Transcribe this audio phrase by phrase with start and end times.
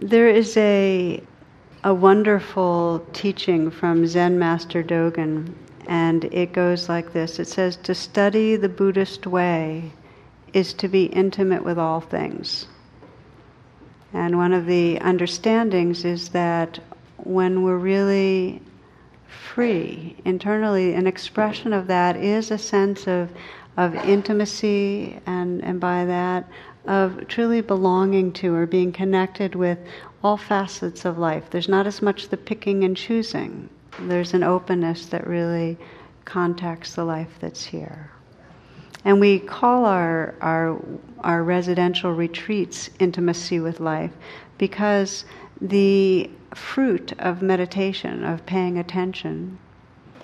[0.00, 1.20] There is a
[1.82, 5.54] a wonderful teaching from Zen Master Dogen,
[5.88, 7.40] and it goes like this.
[7.40, 9.90] It says, "To study the Buddhist way
[10.52, 12.68] is to be intimate with all things."
[14.12, 16.78] And one of the understandings is that
[17.16, 18.62] when we're really
[19.26, 23.30] free internally, an expression of that is a sense of,
[23.78, 26.44] of intimacy, and, and by that,
[26.86, 29.78] of truly belonging to or being connected with
[30.22, 31.44] all facets of life.
[31.50, 33.70] There's not as much the picking and choosing,
[34.00, 35.78] there's an openness that really
[36.24, 38.10] contacts the life that's here.
[39.04, 40.82] And we call our, our,
[41.20, 44.10] our residential retreats intimacy with life
[44.58, 45.24] because
[45.60, 49.58] the fruit of meditation, of paying attention,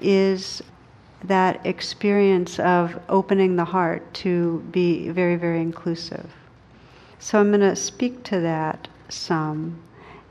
[0.00, 0.60] is
[1.24, 6.30] that experience of opening the heart to be very, very inclusive.
[7.18, 9.80] So I'm going to speak to that some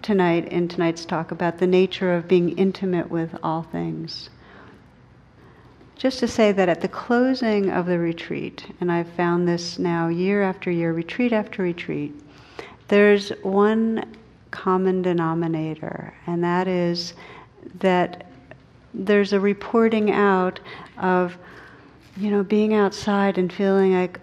[0.02, 4.30] tonight in tonight's talk about the nature of being intimate with all things.
[5.96, 10.10] Just to say that at the closing of the retreat, and I've found this now
[10.10, 12.14] year after year, retreat after retreat,
[12.90, 14.04] there's one
[14.52, 17.14] common denominator, and that is
[17.80, 18.28] that
[18.94, 20.60] there's a reporting out
[20.98, 21.38] of,
[22.18, 24.20] you know, being outside and feeling like,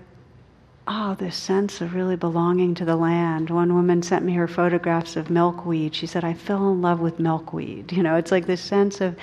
[0.86, 3.48] oh, this sense of really belonging to the land.
[3.50, 5.94] One woman sent me her photographs of milkweed.
[5.94, 7.92] She said, I fell in love with milkweed.
[8.00, 9.16] You know, it's like this sense of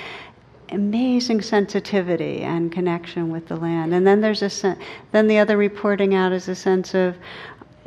[0.70, 3.94] amazing sensitivity and connection with the land.
[3.94, 4.80] And then there's a sen-
[5.12, 7.18] then the other reporting out is a sense of,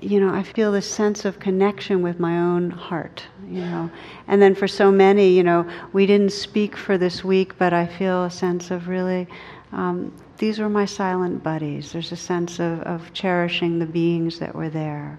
[0.00, 3.90] you know, I feel this sense of connection with my own heart, you know.
[4.28, 7.86] And then for so many, you know, we didn't speak for this week, but I
[7.86, 9.26] feel a sense of really,
[9.72, 11.92] um, these were my silent buddies.
[11.92, 15.18] There's a sense of, of cherishing the beings that were there.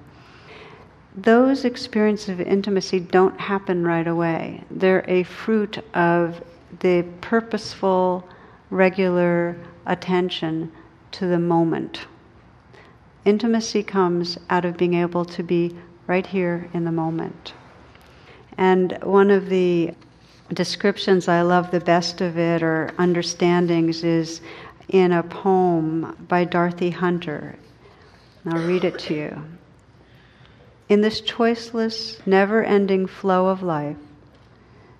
[1.15, 4.63] Those experiences of intimacy don't happen right away.
[4.71, 6.41] They're a fruit of
[6.79, 8.27] the purposeful,
[8.69, 10.71] regular attention
[11.11, 12.05] to the moment
[13.23, 15.75] Intimacy comes out of being able to be
[16.07, 17.53] right here in the moment.
[18.57, 19.93] And one of the
[20.53, 24.41] descriptions I love the best of it or understandings is
[24.89, 27.55] in a poem by Dorothy Hunter.
[28.45, 29.43] I'll read it to you.
[30.89, 33.97] In this choiceless, never ending flow of life,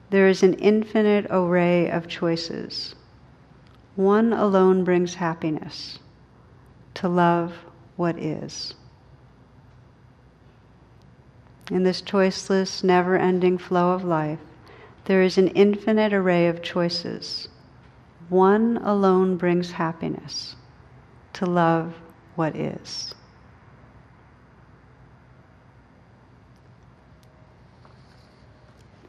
[0.10, 2.96] there is an infinite array of choices.
[3.96, 6.00] One alone brings happiness
[6.96, 7.54] to love
[7.98, 8.74] what is.
[11.72, 14.40] In this choiceless, never ending flow of life,
[15.06, 17.48] there is an infinite array of choices.
[18.28, 20.58] One alone brings happiness
[21.34, 21.96] to love
[22.36, 23.16] what is.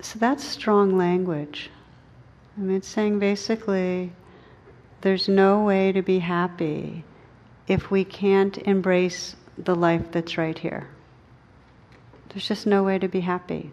[0.01, 1.69] So that's strong language.
[2.57, 4.13] I mean, it's saying basically
[5.01, 7.03] there's no way to be happy
[7.67, 10.92] if we can't embrace the life that's right here.
[12.33, 13.71] There's just no way to be happy.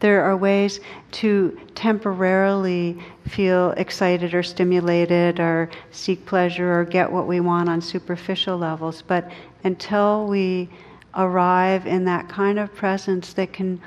[0.00, 0.80] There are ways
[1.12, 2.98] to temporarily
[3.28, 9.02] feel excited or stimulated or seek pleasure or get what we want on superficial levels,
[9.02, 9.30] but
[9.62, 10.68] until we
[11.14, 13.80] arrive in that kind of presence that can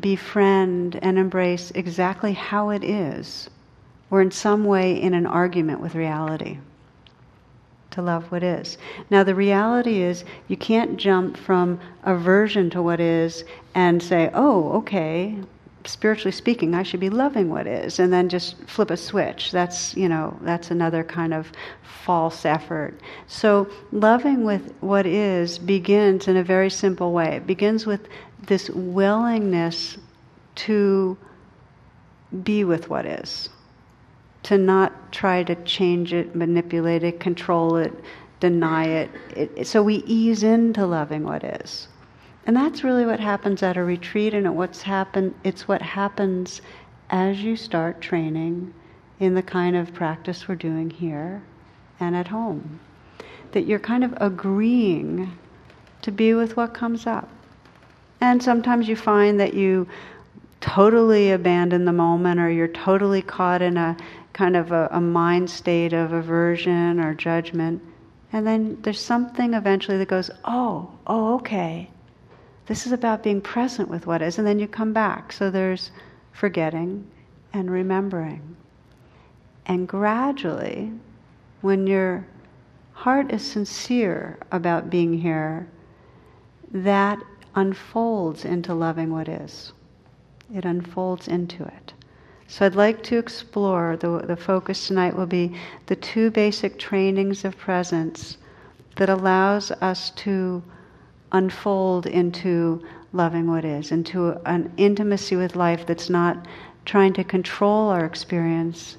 [0.00, 3.48] befriend and embrace exactly how it is,
[4.10, 6.58] we're in some way in an argument with reality
[7.90, 8.78] to love what is.
[9.10, 13.44] Now, the reality is, you can't jump from aversion to what is
[13.74, 15.36] and say, oh, okay,
[15.84, 19.50] spiritually speaking, I should be loving what is, and then just flip a switch.
[19.50, 21.50] That's, you know, that's another kind of
[21.82, 23.00] false effort.
[23.26, 27.36] So, loving with what is begins in a very simple way.
[27.36, 28.08] It begins with
[28.46, 29.96] this willingness
[30.56, 31.16] to
[32.42, 33.48] be with what is
[34.44, 37.92] to not try to change it, manipulate it, control it,
[38.40, 39.10] deny it.
[39.30, 39.66] it.
[39.66, 41.88] So we ease into loving what is.
[42.46, 46.62] And that's really what happens at a retreat, and what's happen, it's what happens
[47.10, 48.72] as you start training
[49.20, 51.42] in the kind of practice we're doing here
[52.00, 52.80] and at home.
[53.52, 55.36] That you're kind of agreeing
[56.02, 57.28] to be with what comes up.
[58.20, 59.86] And sometimes you find that you
[60.60, 63.96] totally abandon the moment or you're totally caught in a
[64.38, 67.82] kind of a, a mind state of aversion or judgment.
[68.32, 71.90] And then there's something eventually that goes, oh, oh, okay.
[72.66, 74.38] This is about being present with what is.
[74.38, 75.32] And then you come back.
[75.32, 75.90] So there's
[76.32, 77.04] forgetting
[77.52, 78.56] and remembering.
[79.66, 80.92] And gradually,
[81.62, 82.24] when your
[82.92, 85.68] heart is sincere about being here,
[86.70, 87.18] that
[87.56, 89.72] unfolds into loving what is.
[90.54, 91.87] It unfolds into it.
[92.50, 95.54] So I'd like to explore, the, the focus tonight will be
[95.84, 98.38] the two basic trainings of presence
[98.96, 100.62] that allows us to
[101.30, 106.46] unfold into loving what is, into an intimacy with life that's not
[106.86, 108.96] trying to control our experience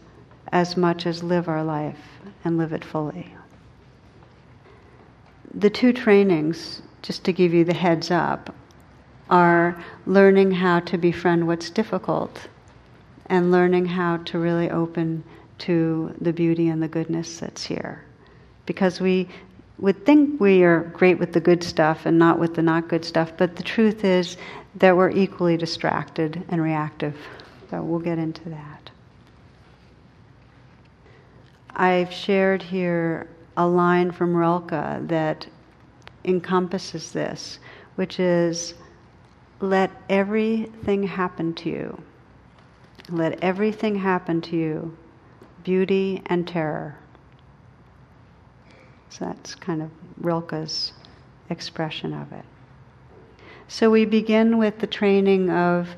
[0.51, 3.33] as much as live our life and live it fully.
[5.55, 8.53] The two trainings, just to give you the heads up,
[9.27, 12.47] are learning how to befriend what's difficult
[13.29, 15.23] and learning how to really open
[15.59, 18.03] to the beauty and the goodness that's here.
[18.65, 19.27] Because we
[19.77, 23.05] would think we are great with the good stuff and not with the not good
[23.05, 24.37] stuff, but the truth is
[24.75, 27.15] that we're equally distracted and reactive.
[27.69, 28.89] So we'll get into that.
[31.75, 34.71] I've shared here a line from Rilke
[35.07, 35.47] that
[36.25, 37.59] encompasses this,
[37.95, 38.73] which is
[39.61, 42.03] let everything happen to you.
[43.11, 44.97] Let everything happen to you,
[45.63, 46.97] beauty and terror.
[49.09, 49.89] So that's kind of
[50.21, 50.93] Rilke's
[51.49, 52.45] expression of it.
[53.67, 55.89] So we begin with the training of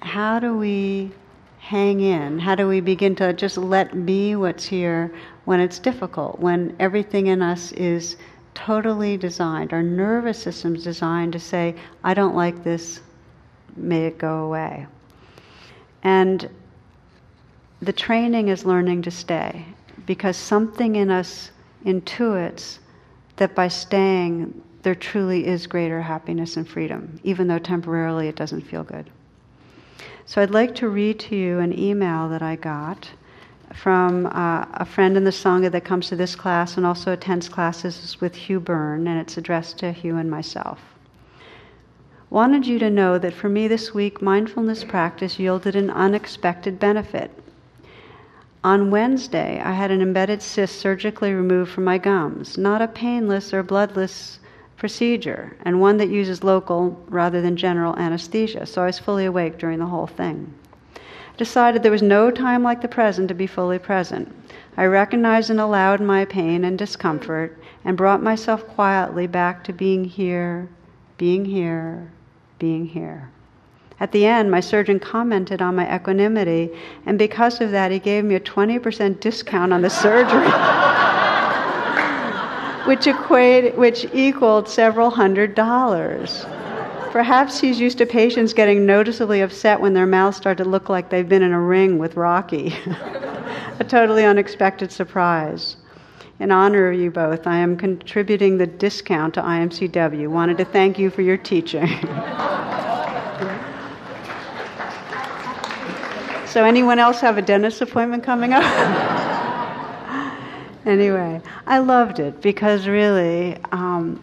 [0.00, 1.10] how do we
[1.58, 2.38] hang in?
[2.38, 5.12] How do we begin to just let be what's here
[5.44, 8.16] when it's difficult, when everything in us is
[8.54, 13.00] totally designed, our nervous system's designed to say, I don't like this,
[13.76, 14.86] may it go away.
[16.02, 16.48] And
[17.80, 19.64] the training is learning to stay
[20.06, 21.50] because something in us
[21.84, 22.78] intuits
[23.36, 28.62] that by staying, there truly is greater happiness and freedom, even though temporarily it doesn't
[28.62, 29.10] feel good.
[30.26, 33.08] So I'd like to read to you an email that I got
[33.74, 37.48] from uh, a friend in the Sangha that comes to this class and also attends
[37.48, 40.80] classes with Hugh Byrne, and it's addressed to Hugh and myself.
[42.30, 47.30] Wanted you to know that for me this week, mindfulness practice yielded an unexpected benefit.
[48.62, 53.54] On Wednesday, I had an embedded cyst surgically removed from my gums, not a painless
[53.54, 54.40] or bloodless
[54.76, 59.56] procedure, and one that uses local rather than general anesthesia, so I was fully awake
[59.56, 60.52] during the whole thing.
[60.96, 64.30] I decided there was no time like the present to be fully present.
[64.76, 70.04] I recognized and allowed my pain and discomfort and brought myself quietly back to being
[70.04, 70.68] here,
[71.16, 72.12] being here,
[72.58, 73.30] being here.
[74.00, 76.70] At the end, my surgeon commented on my equanimity,
[77.04, 80.46] and because of that, he gave me a 20% discount on the surgery,
[82.86, 86.46] which, equate, which equaled several hundred dollars.
[87.10, 91.10] Perhaps he's used to patients getting noticeably upset when their mouths start to look like
[91.10, 92.76] they've been in a ring with Rocky.
[93.80, 95.76] a totally unexpected surprise.
[96.40, 100.28] In honor of you both, I am contributing the discount to IMCW.
[100.28, 101.88] Wanted to thank you for your teaching.
[106.48, 108.64] So, anyone else have a dentist appointment coming up?
[110.86, 114.22] anyway, I loved it because really, um,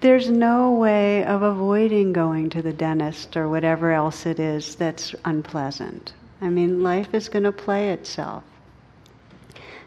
[0.00, 5.14] there's no way of avoiding going to the dentist or whatever else it is that's
[5.26, 6.14] unpleasant.
[6.40, 8.42] I mean, life is going to play itself.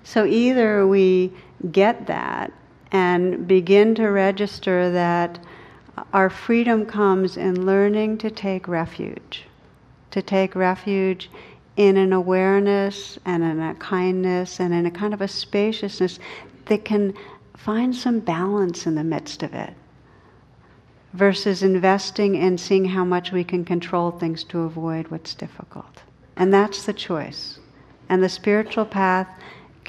[0.04, 1.32] So either we
[1.72, 2.52] get that
[2.92, 5.40] and begin to register that
[6.14, 9.46] our freedom comes in learning to take refuge
[10.12, 11.30] to take refuge
[11.78, 16.20] in an awareness and in a kindness and in a kind of a spaciousness
[16.66, 17.14] that can
[17.56, 19.74] find some balance in the midst of it
[21.14, 26.04] versus investing in seeing how much we can control things to avoid what's difficult.
[26.36, 27.60] And that's the choice.
[28.10, 29.28] And the spiritual path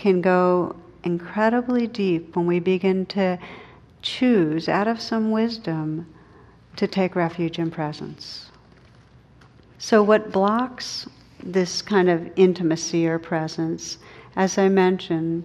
[0.01, 3.39] can go incredibly deep when we begin to
[4.01, 6.07] choose, out of some wisdom,
[6.77, 8.51] to take refuge in presence.
[9.79, 11.07] So, what blocks
[11.43, 13.99] this kind of intimacy or presence,
[14.37, 15.45] as I mentioned,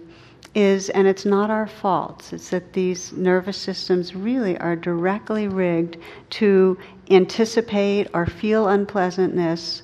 [0.54, 5.98] is, and it's not our fault, it's that these nervous systems really are directly rigged
[6.30, 6.78] to
[7.10, 9.82] anticipate or feel unpleasantness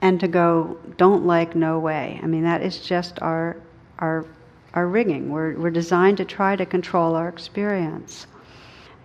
[0.00, 2.20] and to go, don't like, no way.
[2.22, 3.56] I mean, that is just our,
[3.98, 4.26] our,
[4.74, 5.30] our rigging.
[5.30, 8.26] We're, we're designed to try to control our experience.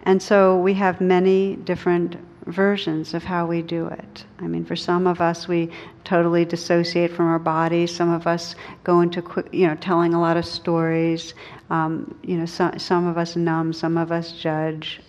[0.04, 4.24] And so we have many different versions of how we do it.
[4.40, 5.70] I mean, for some of us, we
[6.04, 7.94] totally dissociate from our bodies.
[7.94, 11.34] Some of us go into, you know, telling a lot of stories.
[11.70, 15.02] Um, you know, some, some of us numb, some of us judge,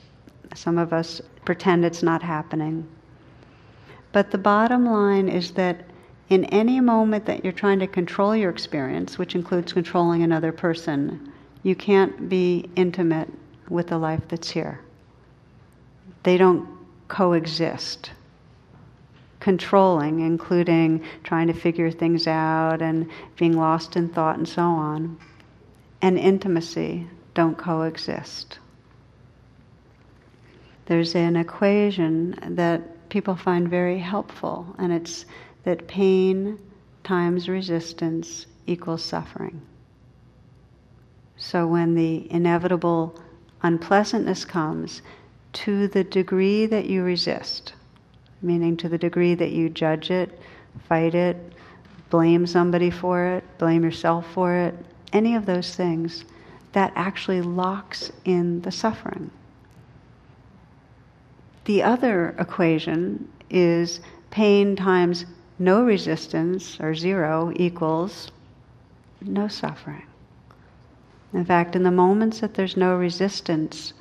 [0.54, 2.86] some of us pretend it's not happening.
[4.10, 5.84] But the bottom line is that
[6.28, 11.32] in any moment that you're trying to control your experience, which includes controlling another person,
[11.62, 13.28] you can't be intimate
[13.68, 14.80] with the life that's here.
[16.22, 16.68] They don't
[17.08, 18.10] coexist.
[19.40, 25.18] controlling, including trying to figure things out and being lost in thought and so on,
[26.02, 28.58] and intimacy don't coexist.
[30.86, 35.24] There's an equation that people find very helpful, and it's
[35.68, 36.58] that pain
[37.04, 39.60] times resistance equals suffering.
[41.36, 43.20] So when the inevitable
[43.62, 45.02] unpleasantness comes,
[45.52, 47.74] to the degree that you resist,
[48.40, 50.40] meaning to the degree that you judge it,
[50.88, 51.36] fight it,
[52.08, 54.74] blame somebody for it, blame yourself for it,
[55.12, 56.24] any of those things,
[56.72, 59.30] that actually locks in the suffering.
[61.66, 65.26] The other equation is pain times
[65.58, 68.30] no resistance or zero equals
[69.20, 70.04] no suffering.
[71.32, 73.92] In fact, in the moments that there's no resistance,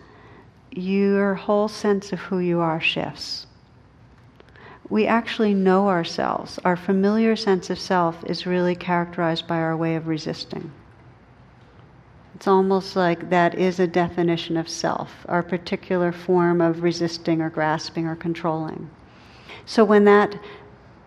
[0.71, 3.47] your whole sense of who you are shifts.
[4.89, 6.59] We actually know ourselves.
[6.63, 10.71] Our familiar sense of self is really characterized by our way of resisting.
[12.35, 17.49] It's almost like that is a definition of self, our particular form of resisting or
[17.49, 18.89] grasping or controlling.
[19.65, 20.39] So when that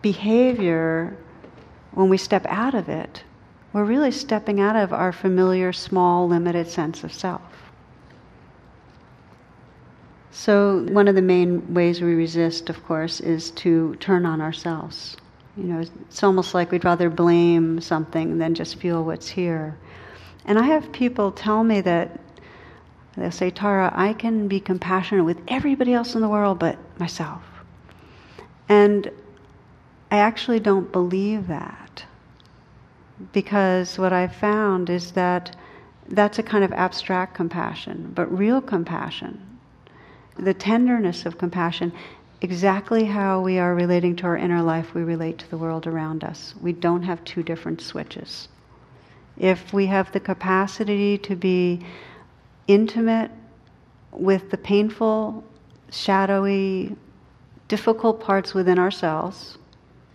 [0.02, 1.16] behavior,
[1.92, 3.24] when we step out of it,
[3.72, 7.42] we're really stepping out of our familiar, small, limited sense of self.
[10.32, 15.16] So, one of the main ways we resist, of course, is to turn on ourselves.
[15.56, 19.76] You know, it's almost like we'd rather blame something than just feel what's here.
[20.44, 22.18] And I have people tell me that
[23.16, 27.42] they'll say, Tara, I can be compassionate with everybody else in the world but myself.
[28.68, 29.10] And
[30.10, 32.04] I actually don't believe that.
[33.32, 35.54] Because what I've found is that
[36.08, 39.46] that's a kind of abstract compassion, but real compassion
[40.40, 41.92] the tenderness of compassion,
[42.40, 46.24] exactly how we are relating to our inner life, we relate to the world around
[46.24, 46.54] us.
[46.60, 48.48] We don't have two different switches.
[49.36, 51.84] If we have the capacity to be
[52.66, 53.30] intimate
[54.12, 55.44] with the painful,
[55.90, 56.96] shadowy,
[57.68, 59.58] difficult parts within ourselves,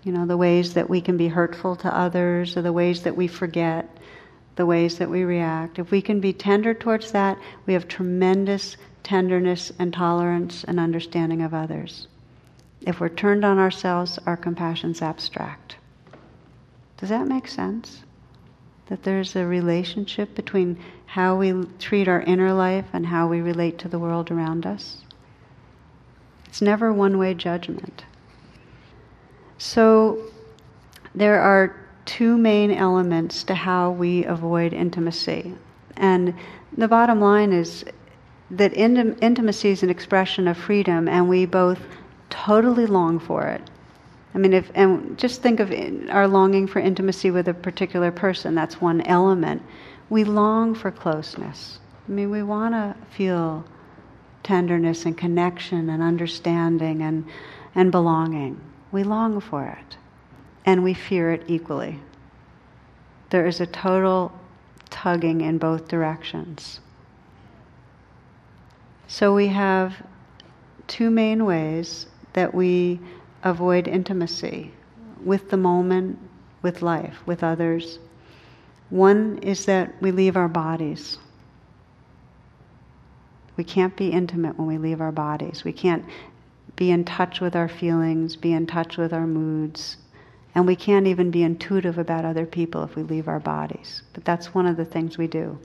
[0.06, 3.18] you know, the ways that we can be hurtful to others or the ways that
[3.18, 3.90] we forget,
[4.56, 8.78] the ways that we react, if we can be tender towards that, we have tremendous
[9.02, 12.08] tenderness and tolerance and understanding of others.
[12.82, 15.78] If we're turned on ourselves, our compassion's abstract.
[16.98, 18.04] Does that make sense?
[18.88, 23.80] That there's a relationship between how we treat our inner life and how we relate
[23.80, 25.02] to the world around us?
[26.46, 28.06] It's never one way judgment.
[29.58, 30.20] So,
[31.14, 35.56] there are two main elements to how we avoid intimacy.
[35.98, 36.34] And
[36.78, 37.86] the bottom line is
[38.52, 41.80] that intim- intimacy is an expression of freedom, and we both
[42.30, 43.70] totally long for it.
[44.34, 45.74] I mean, if and just think of
[46.10, 48.54] our longing for intimacy with a particular person.
[48.54, 49.62] That's one element.
[50.10, 51.80] We long for closeness.
[52.08, 53.66] I mean, we want to feel
[54.44, 57.26] tenderness and connection and understanding and
[57.74, 58.60] and belonging.
[58.96, 59.98] We long for it,
[60.66, 62.00] and we fear it equally.
[63.30, 64.32] There is a total
[64.90, 66.80] tugging in both directions.
[69.10, 70.02] So we have
[70.88, 73.02] two main ways that we
[73.44, 74.72] avoid intimacy
[75.22, 76.18] with the moment,
[76.62, 78.00] with life, with others.
[78.92, 81.18] One is that we leave our bodies.
[83.58, 85.66] We can't be intimate when we leave our bodies.
[85.66, 86.06] We can't
[86.76, 89.98] be in touch with our feelings, be in touch with our moods,
[90.54, 94.02] and we can't even be intuitive about other people if we leave our bodies.
[94.14, 95.58] But that's one of the things we do.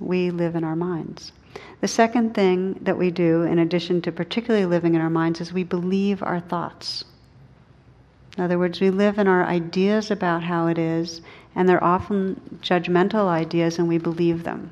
[0.00, 1.32] We live in our minds.
[1.80, 5.52] The second thing that we do, in addition to particularly living in our minds, is
[5.52, 7.04] we believe our thoughts.
[8.36, 11.22] In other words, we live in our ideas about how it is,
[11.54, 14.70] and they're often judgmental ideas, and we believe them.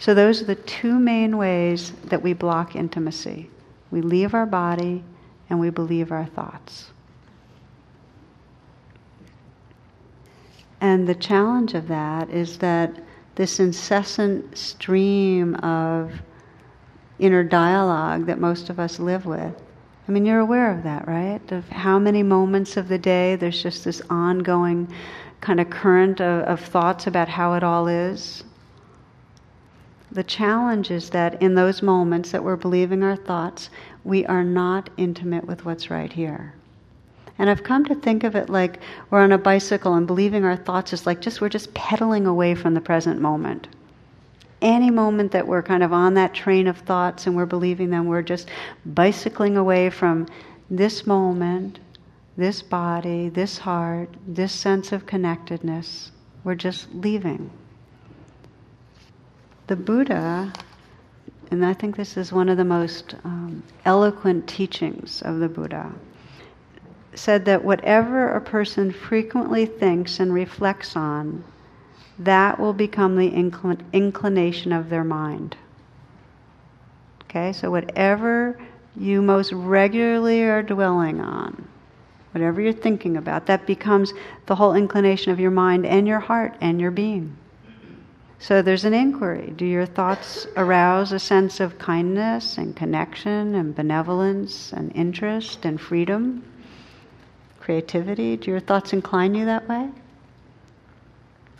[0.00, 3.48] So, those are the two main ways that we block intimacy
[3.90, 5.04] we leave our body,
[5.50, 6.90] and we believe our thoughts.
[10.80, 13.02] And the challenge of that is that
[13.34, 16.12] this incessant stream of
[17.18, 19.54] inner dialogue that most of us live with.
[20.06, 21.40] I mean, you're aware of that, right?
[21.52, 24.92] Of how many moments of the day there's just this ongoing
[25.40, 28.44] kind of current of, of thoughts about how it all is.
[30.10, 33.70] The challenge is that in those moments that we're believing our thoughts,
[34.04, 36.54] we are not intimate with what's right here.
[37.38, 40.56] And I've come to think of it like we're on a bicycle and believing our
[40.56, 43.68] thoughts is like just we're just pedaling away from the present moment.
[44.60, 48.06] Any moment that we're kind of on that train of thoughts and we're believing them,
[48.06, 48.48] we're just
[48.84, 50.26] bicycling away from
[50.70, 51.78] this moment
[52.38, 56.12] this body, this heart, this sense of connectedness.
[56.44, 57.50] We're just leaving.
[59.68, 60.50] The Buddha,
[61.50, 65.92] and I think this is one of the most um, eloquent teachings of the Buddha,
[67.14, 71.44] said that whatever a person frequently thinks and reflects on,
[72.18, 75.54] that will become the inclin- inclination of their mind.
[77.24, 78.58] Okay, so whatever
[78.96, 81.68] you most regularly are dwelling on,
[82.32, 84.14] whatever you're thinking about, that becomes
[84.46, 87.36] the whole inclination of your mind and your heart and your being.
[88.40, 89.52] So there's an inquiry.
[89.56, 95.80] Do your thoughts arouse a sense of kindness and connection and benevolence and interest and
[95.80, 96.44] freedom,
[97.58, 98.36] creativity?
[98.36, 99.90] Do your thoughts incline you that way?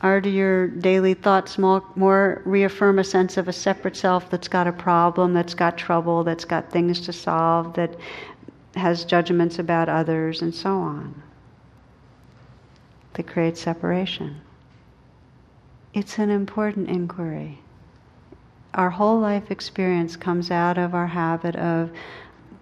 [0.04, 4.68] Or do your daily thoughts more, reaffirm a sense of a separate self that's got
[4.68, 7.96] a problem, that's got trouble, that's got things to solve, that
[8.76, 11.20] has judgments about others, and so on?
[13.14, 14.40] That creates separation.
[15.94, 17.60] It's an important inquiry.
[18.74, 21.90] Our whole life experience comes out of our habit of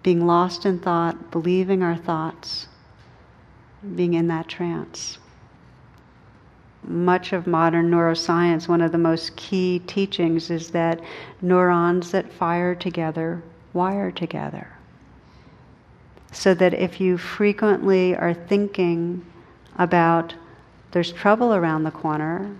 [0.03, 2.67] being lost in thought, believing our thoughts,
[3.95, 5.17] being in that trance
[6.87, 11.01] much of modern neuroscience, one of the most key teachings is that
[11.41, 13.43] neurons that fire together
[13.73, 14.67] wire together.
[16.31, 19.25] So that if you frequently are thinking
[19.77, 20.33] about
[20.91, 22.55] there's trouble around the corner,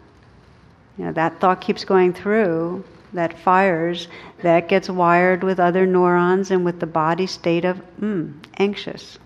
[0.97, 4.07] you know, that thought keeps going through, that fires,
[4.41, 9.19] that gets wired with other neurons and with the body state of, mm, anxious.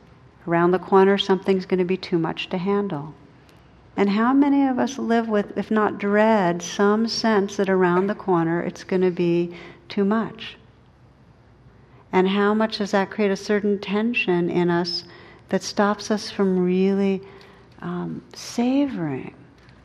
[0.48, 3.13] Around the corner, something's going to be too much to handle.
[3.96, 8.16] And how many of us live with, if not dread, some sense that around the
[8.16, 9.54] corner it's going to be
[9.88, 10.58] too much?
[12.12, 15.06] And how much does that create a certain tension in us
[15.50, 17.22] that stops us from really
[17.82, 19.34] um, savoring,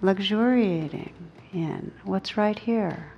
[0.02, 1.12] luxuriating
[1.56, 3.12] in what's right here?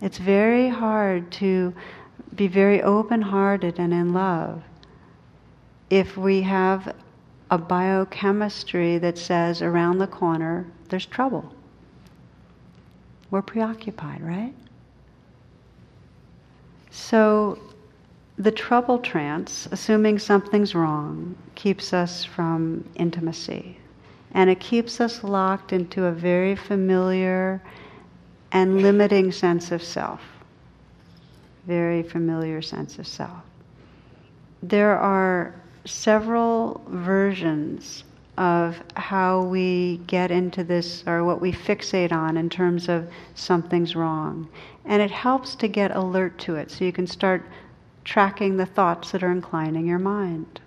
[0.00, 1.74] It's very hard to
[2.34, 4.62] be very open hearted and in love
[5.90, 6.94] if we have
[7.50, 11.52] a biochemistry that says around the corner there's trouble.
[13.30, 14.54] We're preoccupied, right?
[16.90, 17.58] So
[18.38, 23.78] the trouble trance, assuming something's wrong, keeps us from intimacy.
[24.34, 27.62] And it keeps us locked into a very familiar
[28.52, 30.20] and limiting sense of self.
[31.66, 33.42] Very familiar sense of self.
[34.62, 38.04] There are several versions
[38.36, 43.94] of how we get into this or what we fixate on in terms of something's
[43.94, 44.48] wrong.
[44.84, 47.44] And it helps to get alert to it so you can start
[48.04, 50.60] tracking the thoughts that are inclining your mind.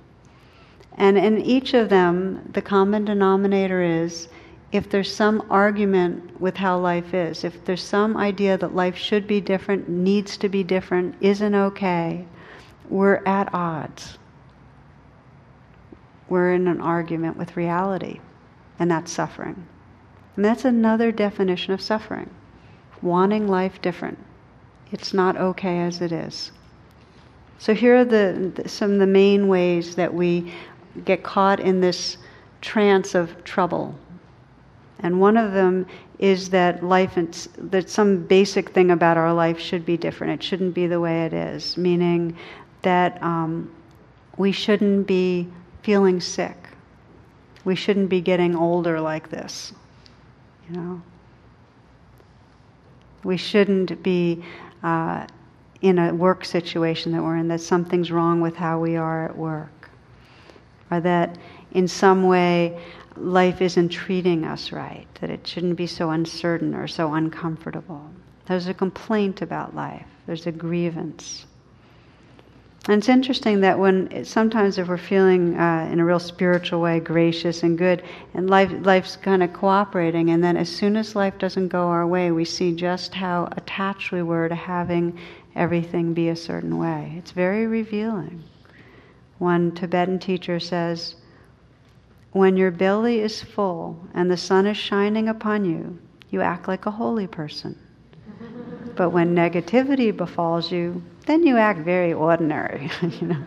[0.97, 4.27] And in each of them, the common denominator is
[4.71, 9.27] if there's some argument with how life is, if there's some idea that life should
[9.27, 12.25] be different, needs to be different, isn't okay,
[12.89, 14.17] we're at odds
[16.29, 18.19] we're in an argument with reality,
[18.79, 19.65] and that's suffering.
[20.35, 22.29] And that's another definition of suffering
[23.01, 24.17] wanting life different.
[24.91, 26.51] It's not okay as it is.
[27.59, 30.51] So, here are the, some of the main ways that we
[31.05, 32.17] get caught in this
[32.61, 33.95] trance of trouble.
[34.99, 35.85] And one of them
[36.19, 37.17] is that life,
[37.57, 40.33] that some basic thing about our life should be different.
[40.33, 42.35] It shouldn't be the way it is, meaning
[42.81, 43.71] that um,
[44.37, 45.47] we shouldn't be
[45.83, 46.57] feeling sick.
[47.65, 49.73] We shouldn't be getting older like this,
[50.69, 51.01] you know.
[53.23, 54.43] We shouldn't be
[54.83, 55.27] uh,
[55.81, 59.37] in a work situation that we're in, that something's wrong with how we are at
[59.37, 59.76] work.
[60.91, 61.37] Or that
[61.71, 62.79] in some way
[63.15, 68.09] life isn't treating us right, that it shouldn't be so uncertain or so uncomfortable.
[68.45, 71.45] There's a complaint about life, there's a grievance.
[72.87, 77.01] And it's interesting that when sometimes if we're feeling uh, in a real spiritual way
[77.01, 78.01] gracious and good,
[78.33, 82.07] and life life's kind of cooperating, and then as soon as life doesn't go our
[82.07, 85.19] way, we see just how attached we were to having
[85.55, 87.13] everything be a certain way.
[87.17, 88.41] It's very revealing.
[89.39, 91.15] One Tibetan teacher says,
[92.31, 96.85] "When your belly is full and the sun is shining upon you, you act like
[96.85, 97.75] a holy person."
[98.95, 103.43] But when negativity befalls you, then you act very ordinary, you know.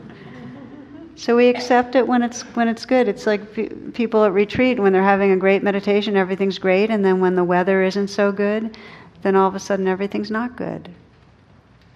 [1.16, 3.08] So we accept it when it's when it's good.
[3.08, 3.52] It's like
[3.92, 7.44] people at retreat when they're having a great meditation, everything's great, and then when the
[7.44, 8.76] weather isn't so good,
[9.22, 10.88] then all of a sudden everything's not good.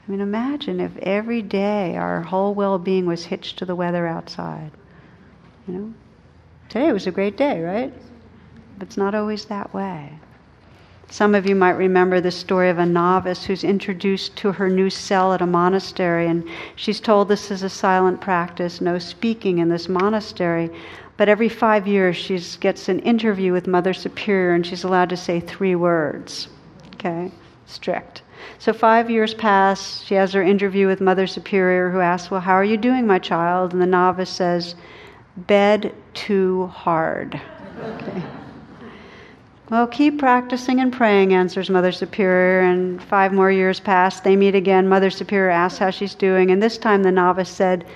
[0.06, 4.70] I mean, imagine if every day our whole well-being was hitched to the weather outside.
[5.66, 5.94] You know?
[6.68, 7.92] Today was a great day, right?
[8.78, 10.12] But it's not always that way.
[11.10, 14.90] Some of you might remember the story of a novice who's introduced to her new
[14.90, 16.44] cell at a monastery, and
[16.76, 20.70] she's told this is a silent practice, no speaking in this monastery.
[21.16, 25.16] But every five years, she gets an interview with Mother Superior, and she's allowed to
[25.16, 26.48] say three words.
[26.94, 27.30] Okay?
[27.66, 28.22] Strict.
[28.58, 30.02] So five years pass.
[30.02, 33.18] She has her interview with Mother Superior, who asks, Well, how are you doing, my
[33.18, 33.72] child?
[33.72, 34.74] And the novice says,
[35.36, 37.40] Bed too hard.
[37.80, 38.22] Okay.
[39.70, 44.20] Well, keep practicing and praying, answers Mother Superior, and five more years pass.
[44.20, 44.88] They meet again.
[44.88, 47.86] Mother Superior asks how she's doing, and this time the novice said,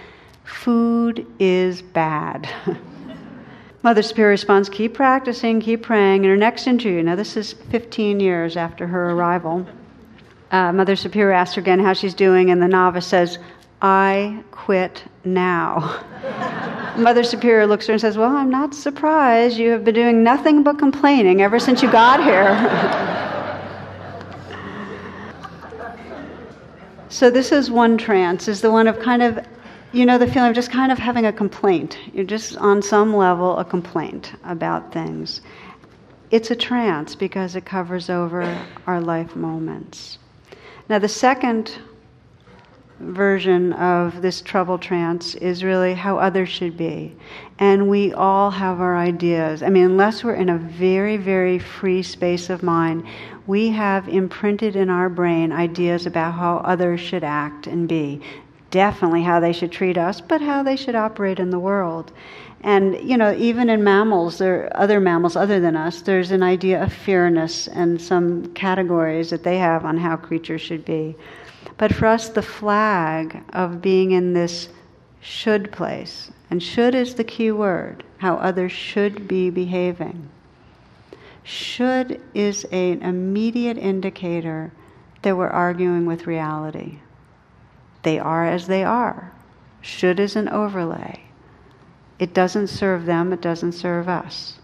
[0.45, 2.49] Food is bad.
[3.83, 6.25] Mother Superior responds, Keep practicing, keep praying.
[6.25, 9.67] In her next interview, now this is 15 years after her arrival,
[10.51, 13.39] uh, Mother Superior asks her again how she's doing, and the novice says,
[13.83, 16.03] I quit now.
[16.97, 19.57] Mother Superior looks at her and says, Well, I'm not surprised.
[19.57, 22.57] You have been doing nothing but complaining ever since you got here.
[27.09, 29.39] so, this is one trance, is the one of kind of,
[29.93, 31.99] you know, the feeling of just kind of having a complaint.
[32.13, 35.41] You're just on some level a complaint about things.
[36.31, 40.19] It's a trance because it covers over our life moments.
[40.89, 41.73] Now, the second
[43.01, 47.15] version of this trouble trance is really how others should be.
[47.59, 49.63] And we all have our ideas.
[49.63, 53.05] I mean, unless we're in a very, very free space of mind,
[53.47, 58.21] we have imprinted in our brain ideas about how others should act and be.
[58.71, 62.13] Definitely how they should treat us, but how they should operate in the world.
[62.63, 66.43] And, you know, even in mammals, there are other mammals other than us, there's an
[66.43, 71.15] idea of fairness and some categories that they have on how creatures should be.
[71.77, 74.69] But for us, the flag of being in this
[75.21, 80.29] should place, and should is the key word, how others should be behaving.
[81.45, 84.73] Should is an immediate indicator
[85.23, 86.99] that we're arguing with reality.
[88.03, 89.33] They are as they are.
[89.81, 91.28] Should is an overlay.
[92.19, 94.59] It doesn't serve them, it doesn't serve us.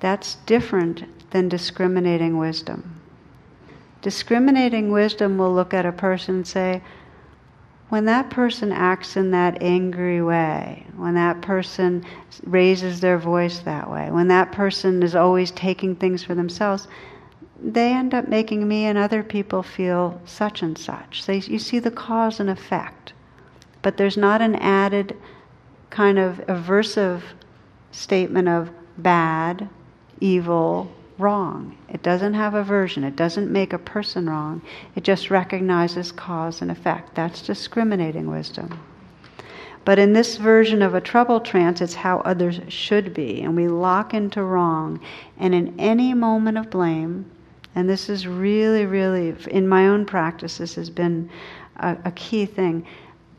[0.00, 3.00] That's different than discriminating wisdom.
[4.00, 6.82] Discriminating wisdom will look at a person and say,
[7.88, 12.04] when that person acts in that angry way, when that person
[12.44, 16.88] raises their voice that way, when that person is always taking things for themselves,
[17.62, 21.22] they end up making me and other people feel such and such.
[21.22, 23.12] So you see the cause and effect.
[23.82, 25.16] But there's not an added
[25.92, 27.22] kind of aversive
[27.92, 29.68] statement of bad,
[30.20, 31.76] evil, wrong.
[31.90, 33.04] It doesn't have aversion.
[33.04, 34.62] It doesn't make a person wrong.
[34.96, 37.14] It just recognizes cause and effect.
[37.14, 38.80] That's discriminating wisdom.
[39.84, 43.42] But in this version of a trouble trance, it's how others should be.
[43.42, 44.98] And we lock into wrong.
[45.38, 47.30] And in any moment of blame,
[47.74, 51.28] and this is really, really, in my own practice, this has been
[51.76, 52.86] a, a key thing.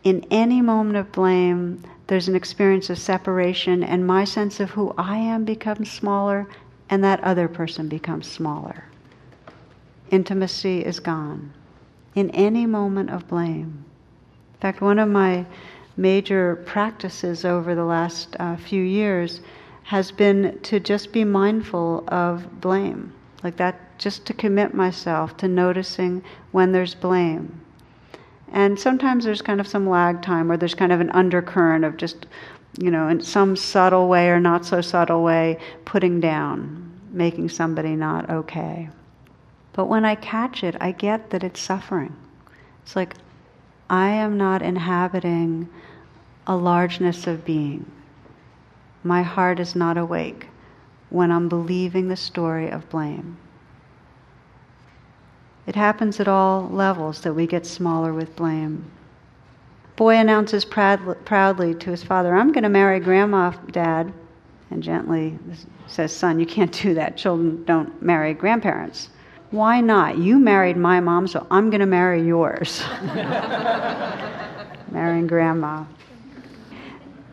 [0.04, 4.94] In any moment of blame, there's an experience of separation, and my sense of who
[4.98, 6.48] I am becomes smaller,
[6.90, 8.86] and that other person becomes smaller.
[10.12, 11.54] Intimacy is gone
[12.14, 13.86] in any moment of blame.
[14.54, 15.46] In fact, one of my
[15.98, 19.42] major practices over the last uh, few years
[19.84, 23.14] has been to just be mindful of blame.
[23.44, 27.62] Like that, just to commit myself to noticing when there's blame.
[28.54, 31.98] And sometimes there's kind of some lag time or there's kind of an undercurrent of
[31.98, 32.28] just
[32.80, 37.96] you know, in some subtle way or not so subtle way, putting down, making somebody
[37.96, 38.90] not okay.
[39.74, 42.16] But when I catch it, I get that it's suffering.
[42.82, 43.16] It's like
[43.90, 45.70] I am not inhabiting
[46.48, 47.90] a largeness of being.
[49.04, 50.48] My heart is not awake
[51.10, 53.38] when I'm believing the story of blame.
[55.66, 58.92] It happens at all levels that we get smaller with blame.
[59.96, 64.12] Boy announces proud, proudly to his father, I'm going to marry grandma, dad.
[64.72, 65.38] And gently
[65.86, 67.16] says, Son, you can't do that.
[67.16, 69.10] Children don't marry grandparents.
[69.52, 70.18] Why not?
[70.18, 72.82] You married my mom, so I'm going to marry yours.
[74.92, 75.86] Marrying grandma.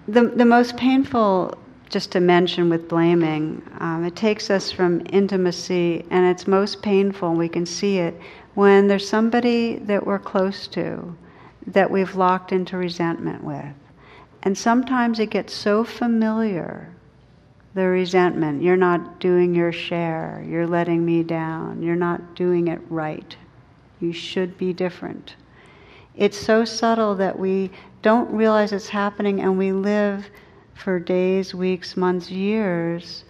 [0.06, 1.56] The, the most painful,
[1.90, 7.34] just to mention with blaming, um, it takes us from intimacy, and it's most painful,
[7.34, 8.18] we can see it,
[8.54, 11.16] when there's somebody that we're close to
[11.66, 13.74] that we've locked into resentment with.
[14.42, 16.94] And sometimes it gets so familiar,
[17.74, 18.62] the resentment.
[18.62, 20.44] You're not doing your share.
[20.48, 21.82] You're letting me down.
[21.82, 23.36] You're not doing it right.
[24.00, 25.36] You should be different.
[26.16, 27.70] It's so subtle that we
[28.02, 30.30] don't realize it's happening and we live
[30.74, 33.24] for days, weeks, months, years,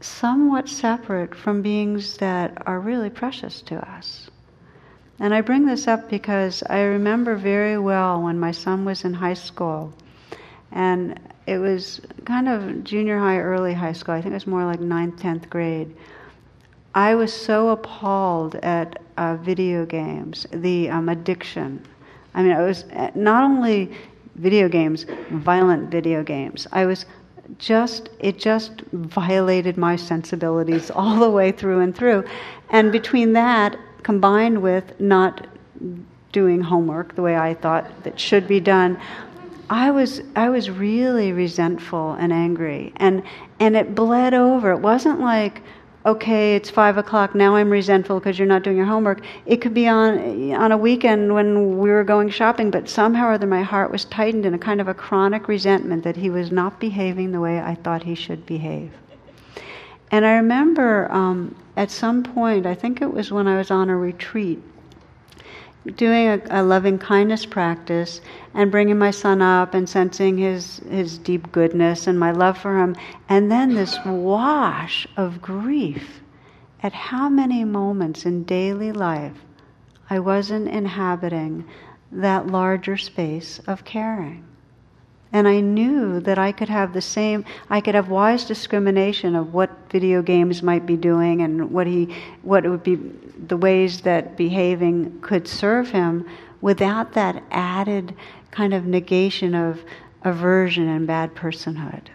[0.00, 4.30] somewhat separate from beings that are really precious to us.
[5.20, 9.14] And I bring this up because I remember very well when my son was in
[9.14, 9.92] high school,
[10.70, 14.14] and it was kind of junior high, early high school.
[14.14, 15.96] I think it was more like ninth, tenth grade.
[16.94, 21.84] I was so appalled at uh, video games, the um, addiction.
[22.34, 23.96] I mean, it was uh, not only
[24.38, 26.66] video games, violent video games.
[26.72, 27.06] I was
[27.58, 32.24] just, it just violated my sensibilities all the way through and through.
[32.70, 35.46] And between that, combined with not
[36.32, 39.00] doing homework the way I thought that should be done,
[39.70, 43.22] I was I was really resentful and angry, and
[43.60, 44.72] and it bled over.
[44.72, 45.62] It wasn't like
[46.08, 49.20] okay, it's five o'clock, now I'm resentful because you're not doing your homework.
[49.44, 53.32] It could be on, on a weekend when we were going shopping, but somehow or
[53.32, 56.50] other my heart was tightened in a kind of a chronic resentment that he was
[56.50, 58.90] not behaving the way I thought he should behave.
[60.10, 63.90] And I remember um, at some point, I think it was when I was on
[63.90, 64.62] a retreat,
[65.94, 68.20] doing a, a, loving kindness practice
[68.54, 72.78] and bringing my son up and sensing his, his deep goodness and my love for
[72.78, 72.96] him.
[73.28, 76.20] And then this wash of grief
[76.82, 79.44] at how many moments in daily life
[80.10, 81.64] I wasn't inhabiting
[82.10, 84.44] that larger space of caring.
[85.32, 89.52] And I knew that I could have the same, I could have wise discrimination of
[89.52, 92.96] what video games might be doing and what he, what would be
[93.46, 96.26] the ways that behaving could serve him
[96.60, 98.14] without that added
[98.50, 99.82] kind of negation of
[100.22, 102.06] aversion and bad personhood.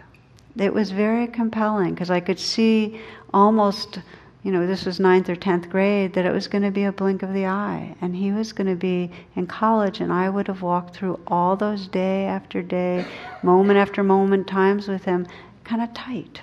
[0.56, 3.00] It was very compelling because I could see
[3.32, 4.00] almost
[4.44, 6.92] you know, this was ninth or tenth grade, that it was going to be a
[6.92, 7.96] blink of the eye.
[8.02, 11.56] And he was going to be in college, and I would have walked through all
[11.56, 13.06] those day after day,
[13.42, 15.26] moment after moment, times with him,
[15.64, 16.42] kind of tight.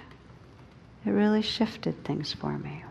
[1.06, 2.84] It really shifted things for me.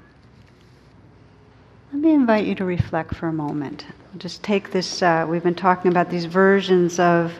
[1.93, 3.87] Let me invite you to reflect for a moment.
[4.17, 7.33] Just take this, uh, we've been talking about these versions of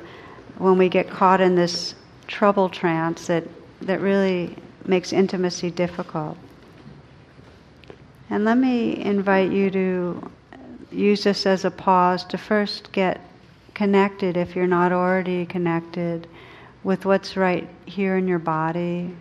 [0.59, 1.95] when we get caught in this
[2.27, 3.45] trouble trance that,
[3.83, 4.57] that really
[4.87, 6.37] makes intimacy difficult.
[8.31, 10.31] And let me invite you to
[10.93, 13.21] use this as a pause to first get
[13.75, 16.29] connected, if you're not already connected,
[16.85, 19.15] with what's right here in your body.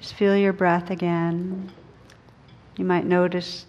[0.00, 1.70] Just feel your breath again.
[2.76, 3.66] You might notice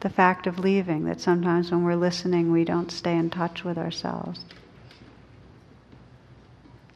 [0.00, 3.78] the fact of leaving, that sometimes when we're listening, we don't stay in touch with
[3.78, 4.44] ourselves.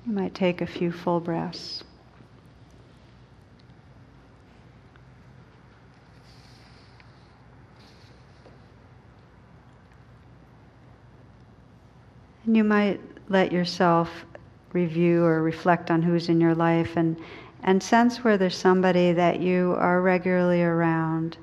[0.05, 1.85] You might take a few full breaths.
[12.49, 14.25] And you might let yourself
[14.73, 17.19] review or reflect on who's in your life and,
[17.63, 21.37] and sense where there's somebody that you are regularly around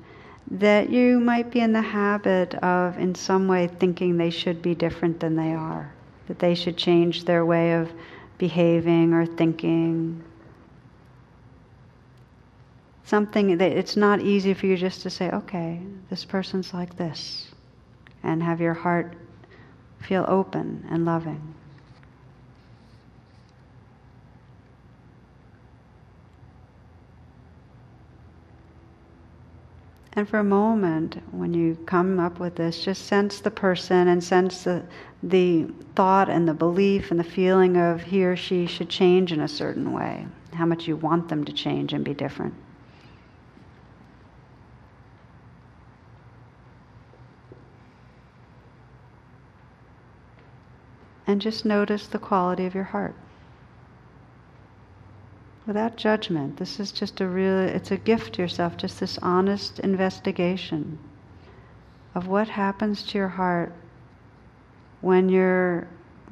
[0.50, 4.74] that you might be in the habit of, in some way, thinking they should be
[4.74, 5.92] different than they are,
[6.26, 7.92] that they should change their way of
[8.36, 10.20] behaving or thinking.
[13.04, 17.46] Something that it's not easy for you just to say, okay, this person's like this,
[18.24, 19.14] and have your heart
[20.06, 21.54] feel open and loving.
[30.12, 34.24] And for a moment, when you come up with this, just sense the person and
[34.24, 34.82] sense the,
[35.22, 35.64] the
[35.94, 39.48] thought and the belief and the feeling of he or she should change in a
[39.48, 42.54] certain way, how much you want them to change and be different.
[51.26, 53.14] And just notice the quality of your heart.
[55.66, 59.80] Without judgment, this is just a real, it's a gift to yourself, just this honest
[59.80, 60.98] investigation
[62.14, 63.72] of what happens to your heart
[65.00, 65.88] when you're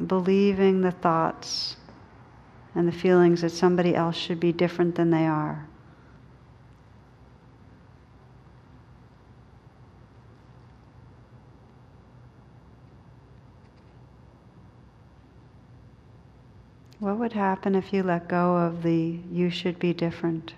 [0.06, 1.76] believing the thoughts
[2.74, 5.66] and the feelings that somebody else should be different than they are.
[17.04, 20.54] What would happen if you let go of the you should be different?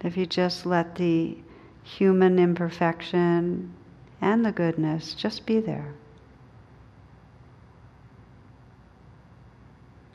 [0.00, 1.36] If you just let the
[1.82, 3.74] human imperfection
[4.18, 5.92] and the goodness just be there.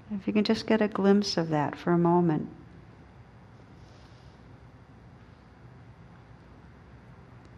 [0.10, 2.50] If you can just get a glimpse of that for a moment.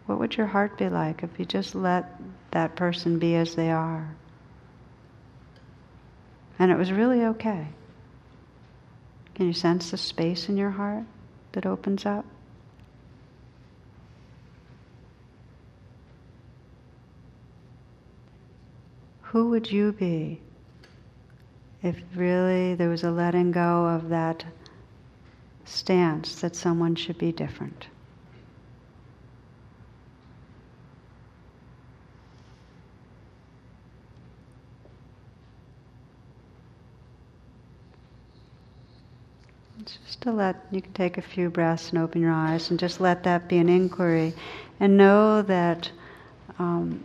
[0.04, 3.70] What would your heart be like if you just let that person be as they
[3.70, 4.16] are?
[6.60, 7.68] And it was really okay.
[9.34, 11.04] Can you sense the space in your heart
[11.52, 12.26] that opens up?
[19.22, 20.42] Who would you be
[21.82, 24.44] if really there was a letting go of that
[25.64, 27.86] stance that someone should be different?
[40.20, 43.00] Just to let, you can take a few breaths and open your eyes and just
[43.00, 44.34] let that be an inquiry
[44.78, 45.90] and know that
[46.58, 47.02] um,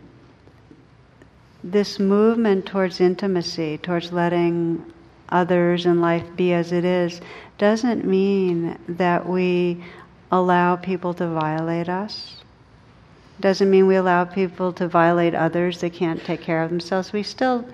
[1.64, 4.84] this movement towards intimacy, towards letting
[5.30, 7.22] others and life be as it is,
[7.56, 9.82] doesn't mean that we
[10.30, 12.36] allow people to violate us.
[13.40, 15.80] Doesn't mean we allow people to violate others.
[15.80, 17.14] They can't take care of themselves.
[17.14, 17.66] We still